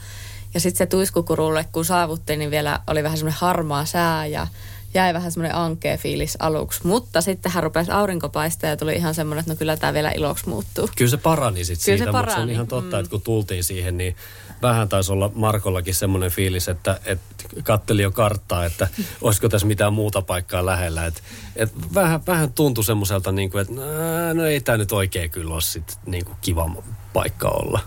Ja 0.55 0.61
sitten 0.61 0.79
se 0.79 0.87
tuiskukurulle, 0.87 1.67
kun 1.73 1.85
saavuttiin, 1.85 2.39
niin 2.39 2.51
vielä 2.51 2.81
oli 2.87 3.03
vähän 3.03 3.19
semmoinen 3.19 3.41
harmaa 3.41 3.85
sää 3.85 4.27
ja 4.27 4.47
jäi 4.95 5.15
vähän 5.15 5.33
semmoinen 5.33 5.57
ankea 5.57 5.97
fiilis 5.97 6.37
aluksi. 6.39 6.87
Mutta 6.87 7.21
sittenhän 7.21 7.63
rupesi 7.63 7.91
aurinko 7.91 8.29
paistaa 8.29 8.71
ja 8.71 8.77
tuli 8.77 8.95
ihan 8.95 9.15
semmoinen, 9.15 9.41
että 9.41 9.53
no 9.53 9.57
kyllä 9.57 9.77
tämä 9.77 9.95
vielä 9.95 10.11
iloksi 10.11 10.49
muuttuu. 10.49 10.89
Kyllä 10.97 11.11
se 11.11 11.17
parani 11.17 11.65
sitten 11.65 11.85
Kyllä 11.85 11.99
se 11.99 12.05
siitä, 12.05 12.13
mutta 12.13 12.27
se 12.27 12.31
on 12.31 12.35
parani, 12.35 12.53
ihan 12.53 12.67
totta, 12.67 12.97
mm. 12.97 13.01
että 13.01 13.11
kun 13.11 13.23
tultiin 13.23 13.65
siihen, 13.65 13.99
niin 13.99 14.17
vähän 14.63 14.89
taisi 14.89 15.13
olla 15.13 15.31
Markollakin 15.35 15.95
semmoinen 15.95 16.31
fiilis, 16.31 16.69
että, 16.69 17.01
että 17.05 17.45
katteli 17.63 18.03
jo 18.03 18.11
karttaa, 18.11 18.65
että 18.65 18.89
olisiko 19.21 19.49
tässä 19.49 19.67
mitään 19.67 19.93
muuta 19.93 20.23
paikkaa 20.23 20.67
lähellä. 20.67 21.07
Että, 21.07 21.21
että 21.57 21.77
vähän, 21.95 22.21
vähän 22.27 22.53
tuntui 22.53 22.85
semmoiselta, 22.85 23.33
niin 23.33 23.51
kuin, 23.51 23.63
että 23.63 23.75
"Nää, 23.75 24.35
no 24.35 24.45
ei 24.47 24.61
tämä 24.61 24.79
nyt 24.79 24.93
oikein 24.93 25.31
kyllä 25.31 25.55
ole 25.55 25.61
sit, 25.61 25.99
niin 26.07 26.25
kuin 26.25 26.37
kiva 26.41 26.71
paikka 27.13 27.49
olla. 27.49 27.81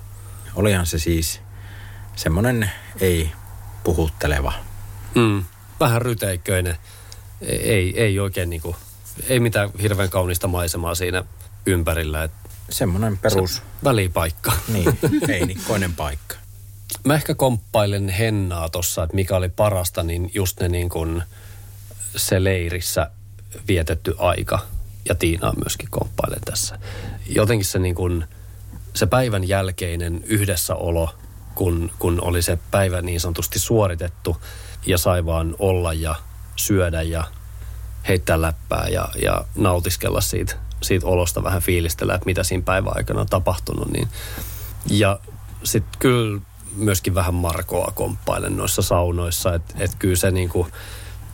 Olihan 0.56 0.86
se 0.86 1.00
siis 1.00 1.42
semmoinen 2.16 2.72
ei 3.02 3.32
puhutteleva. 3.84 4.54
Mm. 5.16 5.44
Vähän 5.80 6.02
ryteikköinen. 6.02 6.78
Ei, 7.42 8.02
ei 8.02 8.20
oikein 8.20 8.50
niin 8.50 8.62
kuin, 8.62 8.76
ei 9.28 9.40
mitään 9.40 9.70
hirveän 9.82 10.10
kaunista 10.10 10.48
maisemaa 10.48 10.96
siinä 10.96 11.24
ympärillä. 11.66 12.24
Että 12.24 12.38
Semmoinen 12.70 13.18
perus, 13.18 13.56
se 13.56 13.62
välipaikka. 13.84 14.52
niin, 14.68 15.00
heinikkoinen 15.28 15.94
paikka. 15.94 16.36
Mä 17.04 17.16
ehkä 17.16 17.36
komppailen 17.36 18.10
Hennaa 18.10 18.70
tossa, 18.70 19.04
että 19.04 19.16
mikä 19.16 19.36
oli 19.36 19.50
parasta, 19.50 20.04
niin 20.04 20.32
just 20.34 20.60
ne 20.60 20.70
niin 20.70 20.90
kuin 20.90 21.24
se 22.16 22.44
leirissä 22.44 23.12
vietetty 23.68 24.16
aika 24.18 24.60
ja 25.10 25.16
Tiina 25.16 25.48
on 25.50 25.56
myöskin 25.58 25.90
komppailee 25.92 26.40
tässä. 26.46 26.80
Jotenkin 27.26 27.66
se, 27.66 27.80
niin 27.80 27.96
kuin, 27.96 28.26
se 28.94 29.06
päivän 29.06 29.48
jälkeinen 29.48 30.24
yhdessäolo, 30.26 31.16
kun, 31.56 31.92
kun 32.00 32.22
oli 32.22 32.42
se 32.42 32.60
päivä 32.72 33.02
niin 33.02 33.20
sanotusti 33.20 33.60
suoritettu 33.60 34.38
ja 34.86 34.98
sai 34.98 35.26
vaan 35.26 35.56
olla 35.60 35.94
ja 35.94 36.16
syödä 36.56 37.02
ja 37.02 37.24
heittää 38.08 38.42
läppää 38.42 38.88
ja, 38.88 39.10
ja 39.22 39.46
nautiskella 39.56 40.22
siitä, 40.22 40.56
siitä 40.82 41.08
olosta, 41.08 41.44
vähän 41.44 41.62
fiilistellä, 41.62 42.14
että 42.14 42.26
mitä 42.26 42.44
siinä 42.44 42.64
päivän 42.64 42.98
aikana 42.98 43.22
on 43.22 43.28
tapahtunut. 43.28 43.92
Niin. 43.92 44.08
Ja 44.90 45.20
sitten 45.64 46.00
kyllä 46.00 46.42
myöskin 46.76 47.16
vähän 47.16 47.34
Markoa 47.34 47.92
komppailen 47.96 48.58
noissa 48.58 48.82
saunoissa, 48.82 49.54
että 49.54 49.76
et 49.78 49.92
kyllä 50.00 50.16
se 50.16 50.32
niin 50.32 50.50
kuin, 50.50 50.72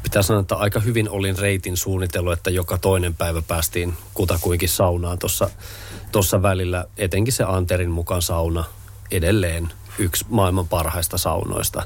pitää 0.03 0.21
sanoa, 0.21 0.41
että 0.41 0.55
aika 0.55 0.79
hyvin 0.79 1.09
olin 1.09 1.38
reitin 1.38 1.77
suunnitellut, 1.77 2.33
että 2.33 2.49
joka 2.49 2.77
toinen 2.77 3.15
päivä 3.15 3.41
päästiin 3.41 3.93
kutakuinkin 4.13 4.69
saunaan 4.69 5.19
tuossa 5.19 5.49
tossa 6.11 6.41
välillä. 6.41 6.85
Etenkin 6.97 7.33
se 7.33 7.43
Anterin 7.43 7.91
mukaan 7.91 8.21
sauna 8.21 8.63
edelleen 9.11 9.69
yksi 10.00 10.25
maailman 10.29 10.68
parhaista 10.68 11.18
saunoista. 11.18 11.84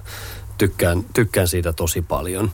Tykkään, 0.57 1.05
tykkään 1.13 1.47
siitä 1.47 1.73
tosi 1.73 2.01
paljon. 2.01 2.51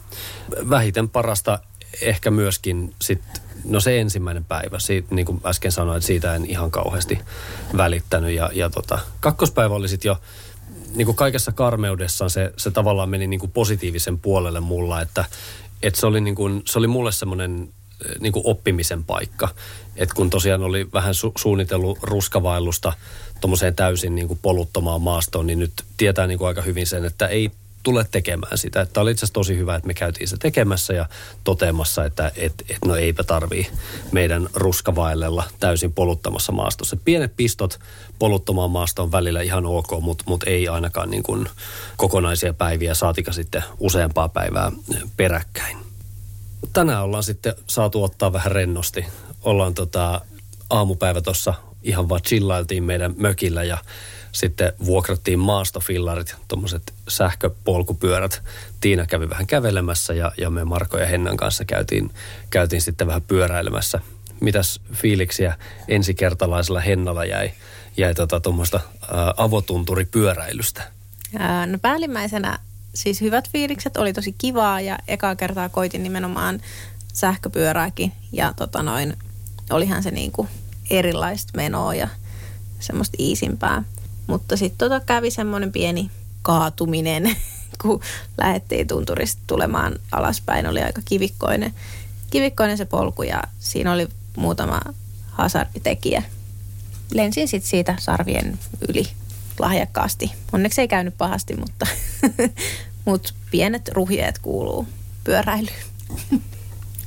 Vähiten 0.69 1.09
parasta 1.09 1.59
ehkä 2.01 2.31
myöskin 2.31 2.95
sit, 3.01 3.21
no 3.63 3.79
se 3.79 3.99
ensimmäinen 3.99 4.45
päivä, 4.45 4.79
siitä, 4.79 5.15
niin 5.15 5.25
kuin 5.25 5.41
äsken 5.45 5.71
sanoin, 5.71 6.01
siitä 6.01 6.35
en 6.35 6.45
ihan 6.45 6.71
kauheasti 6.71 7.19
välittänyt. 7.77 8.31
Ja, 8.31 8.49
ja 8.53 8.69
tota, 8.69 8.99
kakkospäivä 9.19 9.75
oli 9.75 9.87
sitten 9.87 10.09
jo 10.09 10.17
niin 10.95 11.05
kuin 11.05 11.15
kaikessa 11.15 11.51
karmeudessaan 11.51 12.29
se, 12.29 12.53
se 12.57 12.71
tavallaan 12.71 13.09
meni 13.09 13.27
niin 13.27 13.39
kuin 13.39 13.51
positiivisen 13.51 14.19
puolelle 14.19 14.59
mulla, 14.59 15.01
että, 15.01 15.25
että 15.83 15.99
se, 15.99 16.07
oli 16.07 16.21
niin 16.21 16.35
kuin, 16.35 16.61
se 16.65 16.79
oli 16.79 16.87
mulle 16.87 17.11
semmoinen 17.11 17.69
niin 18.19 18.33
kuin 18.33 18.43
oppimisen 18.45 19.03
paikka. 19.03 19.49
että 19.95 20.15
kun 20.15 20.29
tosiaan 20.29 20.63
oli 20.63 20.87
vähän 20.93 21.13
su- 21.13 21.31
suunnitellut 21.37 21.97
ruskavaillusta 22.01 22.93
tuommoiseen 23.41 23.75
täysin 23.75 24.15
niin 24.15 24.27
kuin 24.27 24.39
poluttomaan 24.41 25.01
maastoon, 25.01 25.47
niin 25.47 25.59
nyt 25.59 25.73
tietää 25.97 26.27
niin 26.27 26.37
kuin 26.37 26.47
aika 26.47 26.61
hyvin 26.61 26.87
sen, 26.87 27.05
että 27.05 27.27
ei 27.27 27.51
tule 27.83 28.05
tekemään 28.11 28.57
sitä. 28.57 28.81
Että 28.81 29.01
oli 29.01 29.11
itse 29.11 29.19
asiassa 29.19 29.33
tosi 29.33 29.57
hyvä, 29.57 29.75
että 29.75 29.87
me 29.87 29.93
käytiin 29.93 30.27
se 30.27 30.37
tekemässä 30.37 30.93
ja 30.93 31.05
toteamassa, 31.43 32.05
että 32.05 32.31
et, 32.35 32.53
et 32.69 32.77
no 32.85 32.95
eipä 32.95 33.23
tarvii 33.23 33.67
meidän 34.11 34.49
ruskavaillella 34.53 35.43
täysin 35.59 35.93
poluttamassa 35.93 36.51
maastossa. 36.51 36.97
Pienet 37.05 37.33
pistot 37.35 37.79
poluttomaan 38.19 38.71
maastoon 38.71 39.11
välillä 39.11 39.41
ihan 39.41 39.65
ok, 39.65 39.87
mutta 40.01 40.23
mut 40.27 40.43
ei 40.43 40.67
ainakaan 40.67 41.09
niin 41.09 41.23
kuin 41.23 41.47
kokonaisia 41.97 42.53
päiviä, 42.53 42.93
saatika 42.93 43.31
sitten 43.31 43.63
useampaa 43.79 44.29
päivää 44.29 44.71
peräkkäin. 45.17 45.77
Tänään 46.73 47.03
ollaan 47.03 47.23
sitten 47.23 47.55
saatu 47.67 48.03
ottaa 48.03 48.33
vähän 48.33 48.51
rennosti. 48.51 49.05
Ollaan 49.43 49.73
tota, 49.73 50.21
aamupäivä 50.69 51.21
tuossa 51.21 51.53
ihan 51.83 52.09
vaan 52.09 52.21
chillailtiin 52.21 52.83
meidän 52.83 53.13
mökillä 53.17 53.63
ja 53.63 53.77
sitten 54.31 54.73
vuokrattiin 54.85 55.39
maastofillarit, 55.39 56.35
tuommoiset 56.47 56.93
sähköpolkupyörät. 57.07 58.41
Tiina 58.81 59.05
kävi 59.05 59.29
vähän 59.29 59.47
kävelemässä 59.47 60.13
ja, 60.13 60.31
ja 60.37 60.49
me 60.49 60.65
Marko 60.65 60.97
ja 60.97 61.05
Hennan 61.05 61.37
kanssa 61.37 61.65
käytiin, 61.65 62.11
käytiin 62.49 62.81
sitten 62.81 63.07
vähän 63.07 63.21
pyöräilemässä. 63.21 64.01
Mitäs 64.41 64.81
fiiliksiä 64.93 65.57
ensikertalaisella 65.87 66.79
Hennalla 66.79 67.25
jäi, 67.25 67.51
jäi 67.97 68.15
tota 68.15 68.39
tuommoista 68.39 68.79
avotunturipyöräilystä? 69.37 70.83
Ää, 71.37 71.65
no 71.65 71.77
päällimmäisenä 71.81 72.59
siis 72.93 73.21
hyvät 73.21 73.49
fiilikset, 73.49 73.97
oli 73.97 74.13
tosi 74.13 74.35
kivaa 74.37 74.81
ja 74.81 74.97
ekaa 75.07 75.35
kertaa 75.35 75.69
koitin 75.69 76.03
nimenomaan 76.03 76.61
sähköpyörääkin 77.13 78.11
ja 78.31 78.53
tota 78.53 78.83
noin, 78.83 79.17
olihan 79.69 80.03
se 80.03 80.11
niinku 80.11 80.47
erilaista 80.89 81.53
menoa 81.55 81.95
ja 81.95 82.07
semmoista 82.79 83.17
iisimpää. 83.19 83.83
Mutta 84.27 84.57
sitten 84.57 84.77
tota 84.77 85.05
kävi 85.05 85.31
semmoinen 85.31 85.71
pieni 85.71 86.11
kaatuminen, 86.41 87.35
kun 87.81 88.01
lähdettiin 88.37 88.87
tunturista 88.87 89.41
tulemaan 89.47 89.99
alaspäin. 90.11 90.67
Oli 90.67 90.81
aika 90.81 91.01
kivikkoinen, 91.05 91.73
kivikkoinen 92.29 92.77
se 92.77 92.85
polku 92.85 93.23
ja 93.23 93.43
siinä 93.59 93.93
oli 93.93 94.07
muutama 94.37 94.79
hasarditekijä. 95.31 96.23
Lensin 97.13 97.47
sitten 97.47 97.69
siitä 97.69 97.95
sarvien 97.99 98.59
yli 98.87 99.07
lahjakkaasti. 99.59 100.31
Onneksi 100.51 100.81
ei 100.81 100.87
käynyt 100.87 101.17
pahasti, 101.17 101.55
mutta, 101.55 101.87
mutta 103.05 103.33
pienet 103.51 103.87
ruhjeet 103.87 104.39
kuuluu 104.39 104.87
pyöräilyyn. 105.23 105.83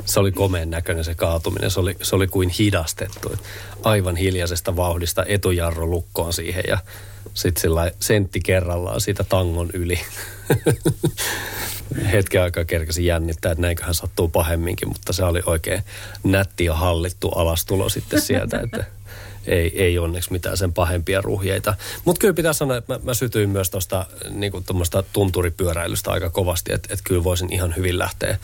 Se 0.04 0.20
oli 0.20 0.32
komeen 0.32 0.70
näköinen 0.70 1.04
se 1.04 1.14
kaatuminen. 1.14 1.70
Se 1.70 1.80
oli, 1.80 1.96
se 2.02 2.16
oli 2.16 2.26
kuin 2.26 2.48
hidastettu. 2.48 3.36
Aivan 3.82 4.16
hiljaisesta 4.16 4.76
vauhdista 4.76 5.24
etujarro 5.28 5.86
lukkoon 5.86 6.32
siihen 6.32 6.64
ja 6.68 6.78
sitten 7.34 7.60
sillä 7.60 7.90
sentti 8.00 8.40
kerrallaan 8.40 9.00
siitä 9.00 9.24
tangon 9.24 9.70
yli. 9.72 10.00
Hetken 12.12 12.42
aikaa 12.42 12.64
kerkesi 12.64 13.06
jännittää, 13.06 13.52
että 13.52 13.62
näinköhän 13.62 13.94
sattuu 13.94 14.28
pahemminkin, 14.28 14.88
mutta 14.88 15.12
se 15.12 15.24
oli 15.24 15.42
oikein 15.46 15.82
nätti 16.24 16.64
ja 16.64 16.74
hallittu 16.74 17.28
alastulo 17.28 17.88
sitten 17.88 18.20
sieltä, 18.20 18.60
että 18.60 18.84
ei, 19.46 19.82
ei 19.82 19.98
onneksi 19.98 20.32
mitään 20.32 20.56
sen 20.56 20.72
pahempia 20.72 21.20
ruhjeita. 21.20 21.74
Mutta 22.04 22.20
kyllä 22.20 22.34
pitää 22.34 22.52
sanoa, 22.52 22.76
että 22.76 22.92
mä, 22.92 23.00
mä 23.02 23.14
sytyin 23.14 23.50
myös 23.50 23.70
tuosta 23.70 24.06
niin 24.30 24.52
tunturipyöräilystä 25.12 26.10
aika 26.10 26.30
kovasti, 26.30 26.72
että, 26.72 26.88
että 26.92 27.04
kyllä 27.04 27.24
voisin 27.24 27.52
ihan 27.52 27.76
hyvin 27.76 27.98
lähteä 27.98 28.38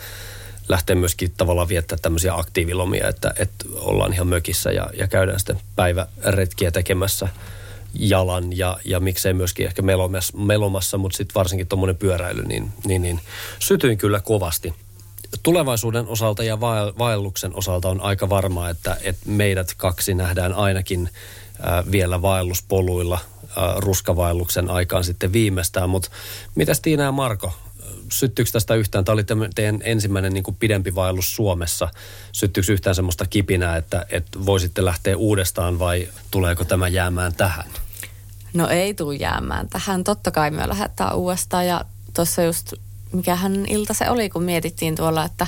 lähteä 0.69 0.95
myöskin 0.95 1.31
tavallaan 1.37 1.69
viettää 1.69 1.97
tämmöisiä 2.01 2.33
aktiivilomia, 2.35 3.07
että, 3.07 3.33
että 3.37 3.65
ollaan 3.75 4.13
ihan 4.13 4.27
mökissä 4.27 4.71
ja, 4.71 4.89
ja 4.93 5.07
käydään 5.07 5.39
sitten 5.39 5.59
päiväretkiä 5.75 6.71
tekemässä 6.71 7.29
jalan 7.93 8.57
ja, 8.57 8.77
ja 8.85 8.99
miksei 8.99 9.33
myöskin 9.33 9.65
ehkä 9.65 9.81
melomassa, 9.81 10.37
melomassa 10.37 10.97
mutta 10.97 11.17
sitten 11.17 11.35
varsinkin 11.35 11.67
tuommoinen 11.67 11.97
pyöräily, 11.97 12.43
niin, 12.43 12.71
niin, 12.85 13.01
niin 13.01 13.19
sytyin 13.59 13.97
kyllä 13.97 14.19
kovasti. 14.19 14.73
Tulevaisuuden 15.43 16.07
osalta 16.07 16.43
ja 16.43 16.59
vaelluksen 16.97 17.55
osalta 17.55 17.89
on 17.89 18.01
aika 18.01 18.29
varmaa, 18.29 18.69
että, 18.69 18.97
että 19.01 19.21
meidät 19.29 19.73
kaksi 19.77 20.13
nähdään 20.13 20.53
ainakin 20.53 21.09
äh, 21.67 21.91
vielä 21.91 22.21
vaelluspoluilla 22.21 23.19
äh, 23.43 23.75
ruskavaelluksen 23.77 24.69
aikaan 24.69 25.03
sitten 25.03 25.33
viimeistään. 25.33 25.89
Mutta 25.89 26.09
mitäs 26.55 26.79
Tiina 26.79 27.03
ja 27.03 27.11
Marko, 27.11 27.53
syttyykö 28.11 28.51
tästä 28.51 28.75
yhtään, 28.75 29.05
tämä 29.05 29.13
oli 29.13 29.23
teidän 29.55 29.79
ensimmäinen 29.83 30.33
niin 30.33 30.43
kuin 30.43 30.57
pidempi 30.59 30.95
vaellus 30.95 31.35
Suomessa, 31.35 31.89
syttyykö 32.31 32.73
yhtään 32.73 32.95
semmoista 32.95 33.25
kipinää, 33.25 33.77
että, 33.77 34.05
että 34.09 34.45
voisitte 34.45 34.85
lähteä 34.85 35.17
uudestaan 35.17 35.79
vai 35.79 36.07
tuleeko 36.31 36.65
tämä 36.65 36.87
jäämään 36.87 37.35
tähän? 37.35 37.65
No 38.53 38.67
ei 38.67 38.93
tule 38.93 39.15
jäämään 39.15 39.69
tähän. 39.69 40.03
Totta 40.03 40.31
kai 40.31 40.51
me 40.51 40.67
lähdetään 40.67 41.15
uudestaan 41.15 41.67
ja 41.67 41.85
tuossa 42.13 42.43
just, 42.43 42.73
mikähän 43.11 43.65
ilta 43.67 43.93
se 43.93 44.09
oli, 44.09 44.29
kun 44.29 44.43
mietittiin 44.43 44.95
tuolla, 44.95 45.25
että, 45.25 45.47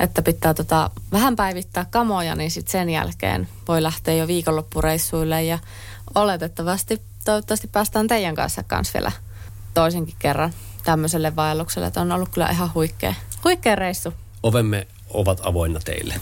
että 0.00 0.22
pitää 0.22 0.54
tota, 0.54 0.90
vähän 1.12 1.36
päivittää 1.36 1.86
kamoja, 1.90 2.34
niin 2.34 2.50
sitten 2.50 2.72
sen 2.72 2.90
jälkeen 2.90 3.48
voi 3.68 3.82
lähteä 3.82 4.14
jo 4.14 4.26
viikonloppureissuille 4.26 5.42
ja 5.42 5.58
oletettavasti, 6.14 7.02
toivottavasti 7.24 7.68
päästään 7.68 8.06
teidän 8.06 8.34
kanssa 8.34 8.62
kanssa 8.62 8.98
vielä 8.98 9.12
toisenkin 9.74 10.14
kerran 10.18 10.52
tämmöiselle 10.88 11.36
vaellukselle. 11.36 11.86
Että 11.86 12.00
on 12.00 12.12
ollut 12.12 12.28
kyllä 12.28 12.48
ihan 12.48 12.74
huikea, 12.74 13.14
huikea 13.44 13.76
reissu. 13.76 14.14
Ovemme 14.42 14.86
ovat 15.10 15.40
avoinna 15.42 15.80
teille. 15.84 16.20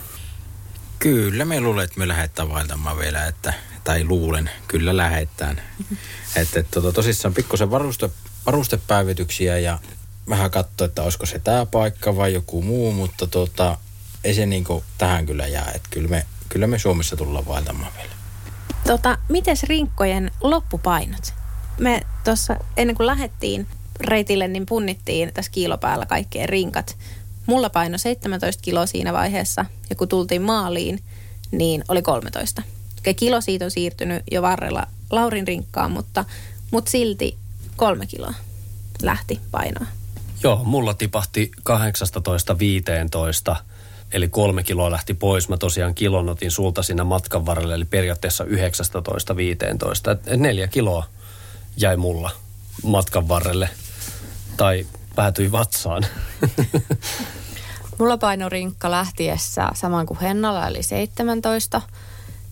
Kyllä, 0.99 1.45
me 1.45 1.61
luulen, 1.61 1.85
että 1.85 1.99
me 1.99 2.09
lähdetään 2.09 2.49
vaeltamaan 2.49 2.99
vielä, 2.99 3.27
että, 3.27 3.55
tai 3.85 4.05
luulen, 4.05 4.51
kyllä 4.69 4.97
lähdetään. 4.97 5.57
Mm-hmm. 5.57 5.97
Että 6.37 6.61
et, 6.61 6.71
tota, 6.71 6.93
tosissaan 6.93 7.35
pikkusen 7.35 7.71
varuste, 7.71 8.11
varustepäivityksiä 8.47 9.59
ja 9.59 9.79
vähän 10.29 10.51
katsoa, 10.51 10.85
että 10.85 11.03
olisiko 11.03 11.27
se 11.27 11.39
tämä 11.39 11.67
paikka 11.67 12.17
vai 12.17 12.35
joku 12.35 12.63
muu, 12.63 12.93
mutta 12.93 13.27
tota, 13.27 13.79
ei 14.25 14.35
se 14.35 14.47
niinku 14.47 14.85
tähän 14.99 15.27
kyllä 15.27 15.47
jää. 15.47 15.71
Että 15.75 15.89
kyllä 15.91 16.09
me, 16.09 16.27
kyllä 16.49 16.67
me 16.67 16.79
Suomessa 16.79 17.17
tullaan 17.17 17.47
vaeltamaan 17.47 17.93
vielä. 17.97 18.13
Tota, 18.87 19.19
mites 19.29 19.63
rinkkojen 19.63 20.31
loppupainot? 20.41 21.35
Me 21.79 22.03
tuossa 22.25 22.57
ennen 22.77 22.97
kuin 22.97 23.07
lähdettiin 23.07 23.67
reitille, 24.01 24.49
niin 24.49 24.67
punnittiin 24.67 25.31
tässä 25.35 25.53
kiilopäällä 25.53 26.07
kaikkien 26.07 26.49
rinkat. 26.49 26.97
Mulla 27.47 27.71
paino 27.71 27.99
17 27.99 28.63
kiloa 28.63 28.87
siinä 28.87 29.13
vaiheessa 29.13 29.65
ja 29.91 29.97
kun 29.97 30.09
tultiin 30.09 30.43
maaliin, 30.43 31.03
niin 31.51 31.85
oli 31.89 32.03
13. 32.03 32.63
Okei, 32.99 33.15
kilo 33.15 33.41
siitä 33.41 33.65
on 33.65 33.71
siirtynyt 33.71 34.23
jo 34.31 34.43
varrella 34.43 34.87
Laurin 35.11 35.47
rinkkaan, 35.47 35.91
mutta, 35.91 36.25
mutta 36.71 36.91
silti 36.91 37.37
kolme 37.77 38.07
kiloa 38.07 38.35
lähti 39.03 39.41
painoa. 39.51 39.87
Joo, 40.43 40.65
mulla 40.65 40.95
tipahti 40.95 41.51
18-15, 43.53 43.57
eli 44.13 44.29
kolme 44.29 44.63
kiloa 44.63 44.91
lähti 44.91 45.15
pois. 45.15 45.49
Mä 45.49 45.57
tosiaan 45.57 45.95
kilon 45.95 46.29
otin 46.29 46.51
sulta 46.51 46.83
siinä 46.83 47.05
matkan 47.05 47.47
varrelle, 47.47 47.75
eli 47.75 47.85
periaatteessa 47.85 48.45
19-15. 48.45 48.49
Neljä 50.37 50.69
kiloa 50.69 51.07
jäi 51.77 51.97
mulla 51.97 52.31
matkan 52.83 53.29
varrelle 53.29 53.69
tai 54.57 54.87
päätyi 55.15 55.53
vatsaan. 55.53 56.07
Mulla 57.99 58.19
paino 58.19 58.49
rinkka 58.49 58.91
lähtiessä 58.91 59.69
saman 59.75 60.07
kuin 60.07 60.21
Hennalla, 60.21 60.67
eli 60.67 60.83
17. 60.83 61.83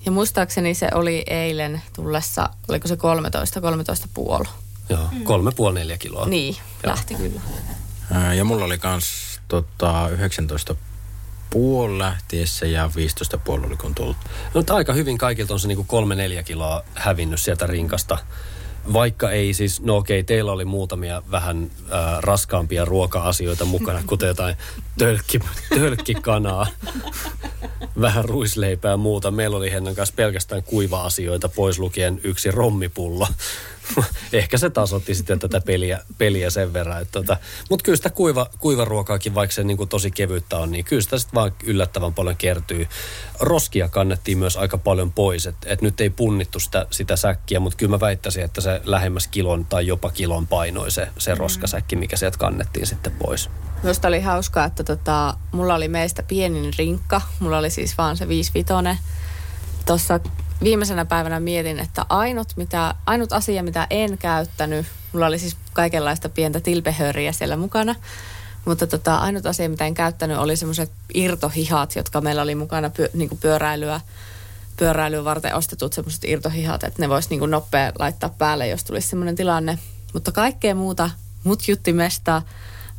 Ja 0.05 0.13
muistaakseni 0.13 0.75
se 0.75 0.89
oli 0.95 1.25
eilen 1.27 1.83
tullessa, 1.93 2.49
oliko 2.69 2.89
se 2.89 2.97
13, 2.97 3.61
13 3.61 4.09
puoli. 4.15 4.49
Joo, 4.89 5.09
kolme 5.25 5.53
puoli 5.53 5.79
neljä 5.79 5.99
kiloa. 5.99 6.27
Niin, 6.27 6.57
Joo. 6.83 6.93
lähti 6.93 7.15
kyllä. 7.15 7.41
Ja 8.37 8.45
mulla 8.45 8.65
oli 8.65 8.79
kans 8.79 9.05
tota, 9.49 10.09
19 10.09 10.75
puoli 11.51 11.99
lähtiessä 11.99 12.67
ja 12.67 12.91
15 12.97 13.39
puoli 13.39 13.67
oli 13.67 13.77
kun 13.77 13.95
tullut. 13.95 14.17
No, 14.55 14.65
aika 14.77 14.93
hyvin 14.93 15.19
kaikilta 15.19 15.55
on 15.55 15.61
se 15.61 15.69
niinku 15.69 15.85
kolme 15.85 16.15
neljä 16.15 16.43
kiloa 16.43 16.83
hävinnyt 16.95 17.41
sieltä 17.41 17.67
rinkasta. 17.67 18.19
Vaikka 18.93 19.31
ei 19.31 19.55
siis, 19.55 19.81
no 19.81 19.97
okei, 19.97 20.25
teillä 20.25 20.53
oli 20.53 20.65
muutamia 20.65 21.23
vähän 21.31 21.71
äh, 21.93 22.19
raskaampia 22.21 22.85
ruoka-asioita 22.85 23.65
mukana, 23.65 24.03
kuten 24.07 24.29
jotain 24.29 24.57
tölkki, 24.99 25.41
tölkkikanaa, 25.69 26.67
vähän 28.01 28.25
ruisleipää 28.25 28.91
ja 28.91 28.97
muuta. 28.97 29.31
Meillä 29.31 29.57
oli 29.57 29.73
Hennan 29.73 29.95
kanssa 29.95 30.15
pelkästään 30.17 30.63
kuiva-asioita, 30.63 31.49
pois 31.49 31.79
lukien 31.79 32.21
yksi 32.25 32.51
rommipullo. 32.51 33.29
Ehkä 34.33 34.59
se 34.59 34.71
tasoitti 34.71 35.15
sitten 35.15 35.39
tätä 35.39 35.61
peliä, 35.61 36.01
peliä 36.19 36.51
sen 36.51 36.73
verran. 36.73 37.03
että 37.03 37.13
Tota, 37.13 37.37
Mutta 37.71 37.83
kyllä 37.83 37.97
sitä 37.97 38.11
kuiva, 38.11 38.47
kuivaruokaakin, 38.59 39.35
vaikka 39.35 39.55
se 39.55 39.65
niin 39.65 39.77
kuin 39.77 39.89
tosi 39.89 40.11
kevyttä 40.11 40.59
on, 40.59 40.73
niin 40.73 40.85
kyllä 40.85 41.03
sitä 41.03 41.19
sitten 41.19 41.35
vaan 41.35 41.53
yllättävän 41.65 42.15
paljon 42.15 42.37
kertyy. 42.37 42.89
Roskia 43.41 43.89
kannettiin 43.89 44.39
myös 44.39 44.57
aika 44.57 44.79
paljon 44.79 45.13
pois, 45.13 45.47
että 45.47 45.67
et 45.71 45.83
nyt 45.83 46.01
ei 46.01 46.11
punnittu 46.11 46.61
sitä, 46.61 46.87
sitä 46.91 47.17
säkkiä, 47.17 47.61
mutta 47.61 47.77
kyllä 47.77 47.91
mä 47.91 48.01
väittäisin, 48.01 48.45
että 48.45 48.61
se 48.61 48.81
lähemmäs 48.85 49.29
kilon 49.29 49.65
tai 49.65 49.87
jopa 49.87 50.11
kilon 50.11 50.47
painoi 50.47 50.91
se, 50.91 51.09
se 51.19 51.35
roskasäkki, 51.35 51.97
mikä 51.97 52.17
sieltä 52.17 52.39
kannettiin 52.39 52.87
sitten 52.87 53.13
pois. 53.13 53.51
Minusta 53.83 54.09
oli 54.09 54.21
hauskaa, 54.21 54.65
että 54.65 54.85
tota, 54.85 55.37
mulla 55.53 55.75
oli 55.75 55.89
meistä 55.89 56.23
pienin 56.23 56.73
rinkka. 56.79 57.21
Mulla 57.41 57.59
oli 57.59 57.71
siis 57.71 57.99
vaan 57.99 58.17
se 58.17 58.29
55. 58.29 59.03
Tuossa 59.87 60.21
viimeisenä 60.65 61.05
päivänä 61.05 61.41
mietin, 61.41 61.79
että 61.79 62.07
ainut, 62.09 62.49
mitä, 62.57 62.95
ainut 63.07 63.33
asia, 63.33 63.63
mitä 63.63 63.87
en 63.91 64.19
käyttänyt, 64.19 64.87
mulla 65.13 65.27
oli 65.27 65.39
siis 65.39 65.57
kaikenlaista 65.73 66.29
pientä 66.29 66.61
tilpehöriä 66.61 67.33
siellä 67.33 67.57
mukana, 67.57 67.95
mutta 68.65 68.87
tota, 68.87 69.17
ainut 69.17 69.47
asia, 69.47 69.69
mitä 69.69 69.87
en 69.87 69.95
käyttänyt, 69.95 70.39
oli 70.39 70.57
semmoiset 70.57 70.91
irtohihat, 71.15 71.97
jotka 71.97 72.21
meillä 72.21 72.43
oli 72.43 72.55
mukana 72.55 72.91
pyö, 72.91 73.09
niin 73.15 73.31
pyöräilyä, 73.41 74.01
pyöräilyä 74.77 75.25
varten 75.25 75.55
ostetut 75.55 75.93
semmoiset 75.93 76.25
irtohihat, 76.25 76.85
että 76.85 77.03
ne 77.03 77.09
voisi 77.09 77.29
niin 77.31 77.51
nopea 77.51 77.93
laittaa 77.99 78.31
päälle, 78.39 78.69
jos 78.69 78.85
tulisi 78.85 79.09
semmoinen 79.09 79.37
tilanne. 79.37 79.79
Mutta 80.13 80.33
kaikkea 80.33 80.75
muuta, 80.75 81.11
mut 81.45 81.69
juttimesta, 81.69 82.43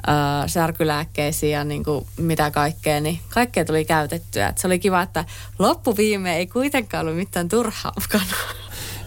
äh, 0.10 0.48
särkylääkkeisiin 0.48 1.52
ja 1.52 1.64
niin 1.64 1.84
kuin 1.84 2.06
mitä 2.18 2.52
kaikkea, 2.52 3.00
niin 3.00 3.20
kaikkea 3.30 3.66
tuli 3.66 3.86
käytettyä. 3.86 4.48
Et 4.48 4.58
se 4.58 4.68
oli 4.68 4.80
kiva, 4.80 5.02
että 5.02 5.26
loppuviime 5.60 6.38
ei 6.38 6.48
kuitenkaan 6.48 7.06
ollut 7.06 7.18
mitään 7.18 7.50
turhaa 7.50 7.94
mukana. 8.02 8.36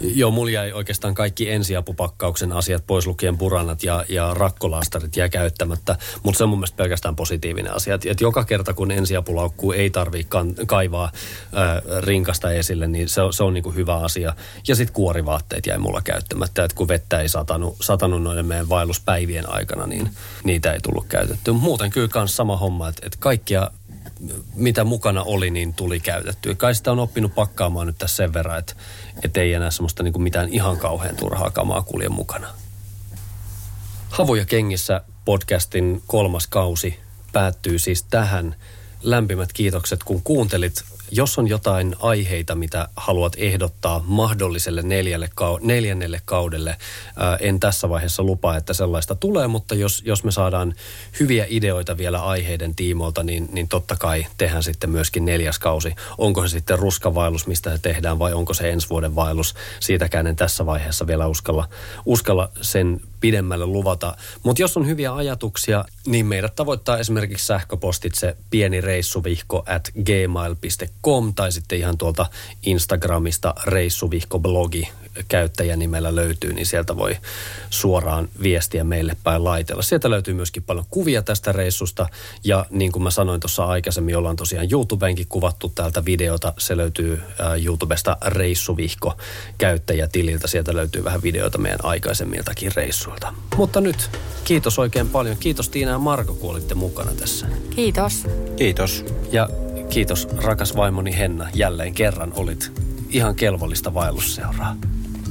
Joo, 0.01 0.31
mulla 0.31 0.51
jäi 0.51 0.73
oikeastaan 0.73 1.15
kaikki 1.15 1.51
ensiapupakkauksen 1.51 2.53
asiat 2.53 2.87
pois 2.87 3.07
lukien 3.07 3.39
puranat 3.39 3.83
ja, 3.83 4.05
ja 4.09 4.35
rakkolastarit 4.35 5.17
jää 5.17 5.29
käyttämättä, 5.29 5.97
mutta 6.23 6.39
se 6.39 6.45
on 6.45 6.51
mun 6.51 6.59
mielestä 6.59 6.77
pelkästään 6.77 7.17
positiivinen 7.17 7.75
asia. 7.75 7.95
Et, 7.95 8.07
et 8.07 8.21
joka 8.21 8.45
kerta 8.45 8.75
kun 8.75 8.91
ensiapulaukkuu 8.91 9.73
ei 9.73 9.91
tarvitse 9.91 10.29
kaivaa 10.67 11.13
ää, 11.55 11.83
rinkasta 12.01 12.51
esille, 12.51 12.87
niin 12.87 13.09
se, 13.09 13.21
se 13.31 13.45
on 13.45 13.55
niinku 13.55 13.71
hyvä 13.71 13.97
asia. 13.97 14.35
Ja 14.69 14.77
sitten 14.77 14.95
kuorivaatteet 14.95 15.67
jäi 15.67 15.79
mulla 15.79 16.03
käyttämättä, 16.03 16.65
että 16.65 16.75
kun 16.75 16.89
vettä 16.89 17.21
ei 17.21 17.29
satanut, 17.29 17.77
satanut 17.81 18.23
noiden 18.23 18.47
meidän 18.47 18.69
vaelluspäivien 18.69 19.53
aikana, 19.53 19.87
niin 19.87 20.11
niitä 20.45 20.73
ei 20.73 20.81
tullut 20.81 21.07
käytetty. 21.09 21.53
Muuten 21.53 21.91
kyllä 21.91 22.09
kans 22.09 22.37
sama 22.37 22.57
homma, 22.57 22.89
että 22.89 23.07
et 23.07 23.17
kaikkia 23.17 23.71
mitä 24.55 24.85
mukana 24.85 25.23
oli, 25.23 25.51
niin 25.51 25.75
tuli 25.75 26.01
käytettyä. 26.01 26.55
Kai 26.55 26.75
sitä 26.75 26.93
on 26.93 26.99
oppinut 26.99 27.35
pakkaamaan 27.35 27.87
nyt 27.87 27.99
tässä 27.99 28.17
sen 28.17 28.33
verran, 28.33 28.59
että, 28.59 28.75
että 29.23 29.41
ei 29.41 29.55
enää 29.55 29.71
semmoista 29.71 30.03
niin 30.03 30.13
kuin 30.13 30.23
mitään 30.23 30.49
ihan 30.49 30.79
kauhean 30.79 31.17
turhaa 31.17 31.51
kamaa 31.51 31.83
kulje 31.83 32.09
mukana. 32.09 32.49
Havuja 34.11 34.45
kengissä 34.45 35.01
podcastin 35.25 36.03
kolmas 36.07 36.47
kausi 36.47 36.99
päättyy 37.33 37.79
siis 37.79 38.03
tähän. 38.03 38.55
Lämpimät 39.03 39.53
kiitokset, 39.53 40.05
kun 40.05 40.23
kuuntelit. 40.23 40.85
Jos 41.11 41.39
on 41.39 41.49
jotain 41.49 41.97
aiheita, 41.99 42.55
mitä 42.55 42.89
haluat 42.97 43.33
ehdottaa 43.37 44.05
mahdolliselle 44.07 44.83
neljälle, 44.83 45.31
neljännelle 45.61 46.21
kaudelle, 46.25 46.77
en 47.41 47.61
tässä 47.61 47.89
vaiheessa 47.89 48.23
lupaa, 48.23 48.57
että 48.57 48.75
sellaista 48.75 49.15
tulee, 49.15 49.47
mutta 49.47 49.75
jos, 49.75 50.03
jos 50.05 50.25
me 50.25 50.31
saadaan 50.31 50.75
hyviä 51.21 51.47
ideoita 51.49 51.97
vielä 51.97 52.23
aiheiden 52.23 52.75
tiimoilta, 52.75 53.23
niin, 53.23 53.49
niin 53.53 53.69
totta 53.69 53.97
kai 53.97 54.27
tehdään 54.39 54.63
sitten 54.63 54.91
myöskin 54.91 55.25
neljäs 55.25 55.59
kausi. 55.59 55.95
Onko 56.19 56.43
se 56.43 56.53
sitten 56.53 56.79
ruskavaellus, 56.79 57.47
mistä 57.47 57.71
se 57.71 57.79
tehdään, 57.79 58.19
vai 58.19 58.33
onko 58.33 58.55
se 58.55 58.71
ensi 58.71 58.89
vuoden 58.89 59.15
vaellus? 59.15 59.55
Siitäkään 59.81 60.27
en 60.27 60.37
tässä 60.37 60.67
vaiheessa 60.67 61.07
vielä 61.07 61.27
uskalla, 61.27 61.69
uskalla 62.07 62.51
sen 62.61 63.01
pidemmälle 63.21 63.67
luvata. 63.67 64.17
Mutta 64.43 64.63
jos 64.63 64.77
on 64.77 64.87
hyviä 64.87 65.15
ajatuksia, 65.15 65.85
niin 66.07 66.27
meidät 66.27 66.55
tavoittaa 66.55 66.99
esimerkiksi 66.99 67.47
sähköpostitse 67.47 68.37
pieni 68.51 68.81
reissuvihko 68.81 69.63
at 69.67 69.91
gmail.com 70.05 71.35
tai 71.35 71.53
sitten 71.53 71.79
ihan 71.79 71.99
tuolta 71.99 72.27
Instagramista 72.63 73.55
reissuvihko-blogi 73.65 74.89
käyttäjänimellä 75.29 76.15
löytyy, 76.15 76.53
niin 76.53 76.67
sieltä 76.67 76.97
voi 76.97 77.17
suoraan 77.71 78.29
viestiä 78.43 78.85
meille 78.85 79.17
päin 79.25 79.45
laitella. 79.45 79.83
Sieltä 79.83 80.11
löytyy 80.11 80.35
myöskin 80.35 80.63
paljon 80.63 80.87
kuvia 80.91 81.23
tästä 81.23 81.53
reissusta 81.53 82.09
ja 82.45 82.67
niin 82.71 82.93
kuin 82.93 83.03
mä 83.03 83.11
sanoin 83.11 83.41
tuossa 83.41 83.65
aikaisemmin, 83.65 84.17
ollaan 84.17 84.37
tosiaan 84.37 84.69
YouTubeenkin 84.73 85.27
kuvattu 85.29 85.73
täältä 85.75 86.05
videota. 86.05 86.53
Se 86.59 86.77
löytyy 86.77 87.23
äh, 87.41 87.65
YouTubesta 87.65 88.17
reissuvihko 88.27 89.17
käyttäjätililtä. 89.59 90.47
Sieltä 90.49 90.75
löytyy 90.75 91.05
vähän 91.05 91.23
videoita 91.23 91.59
meidän 91.59 91.85
aikaisemmiltakin 91.85 92.73
reissuilta. 92.77 93.35
Mutta 93.57 93.81
nyt 93.81 94.11
kiitos 94.45 94.79
oikein 94.79 95.09
paljon. 95.09 95.37
Kiitos 95.37 95.69
Tiina 95.69 95.91
ja 95.91 95.99
Marko, 95.99 96.35
kun 96.35 96.51
olitte 96.51 96.75
mukana 96.75 97.11
tässä. 97.15 97.47
Kiitos. 97.71 98.27
Kiitos. 98.57 99.05
Ja 99.33 99.49
kiitos 99.89 100.29
rakas 100.37 100.77
vaimoni 100.77 101.19
Henna, 101.19 101.49
jälleen 101.55 101.95
kerran 101.95 102.33
olit 102.37 102.73
ihan 103.11 103.35
kelvollista 103.35 103.95
vaellusseuraa. 103.95 104.77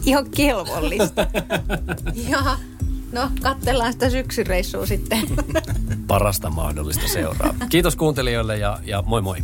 Ihan 0.08 0.30
kelvollista. 0.36 1.28
ja 2.30 2.58
no, 3.12 3.32
katsellaan 3.41 3.93
sitä 3.93 4.10
syksyreissua 4.10 4.86
sitten. 4.86 5.20
Parasta 6.08 6.50
mahdollista 6.50 7.08
seuraa. 7.08 7.54
Kiitos 7.70 7.96
kuuntelijoille 7.96 8.58
ja, 8.58 8.80
ja 8.84 9.02
moi 9.02 9.22
moi. 9.22 9.38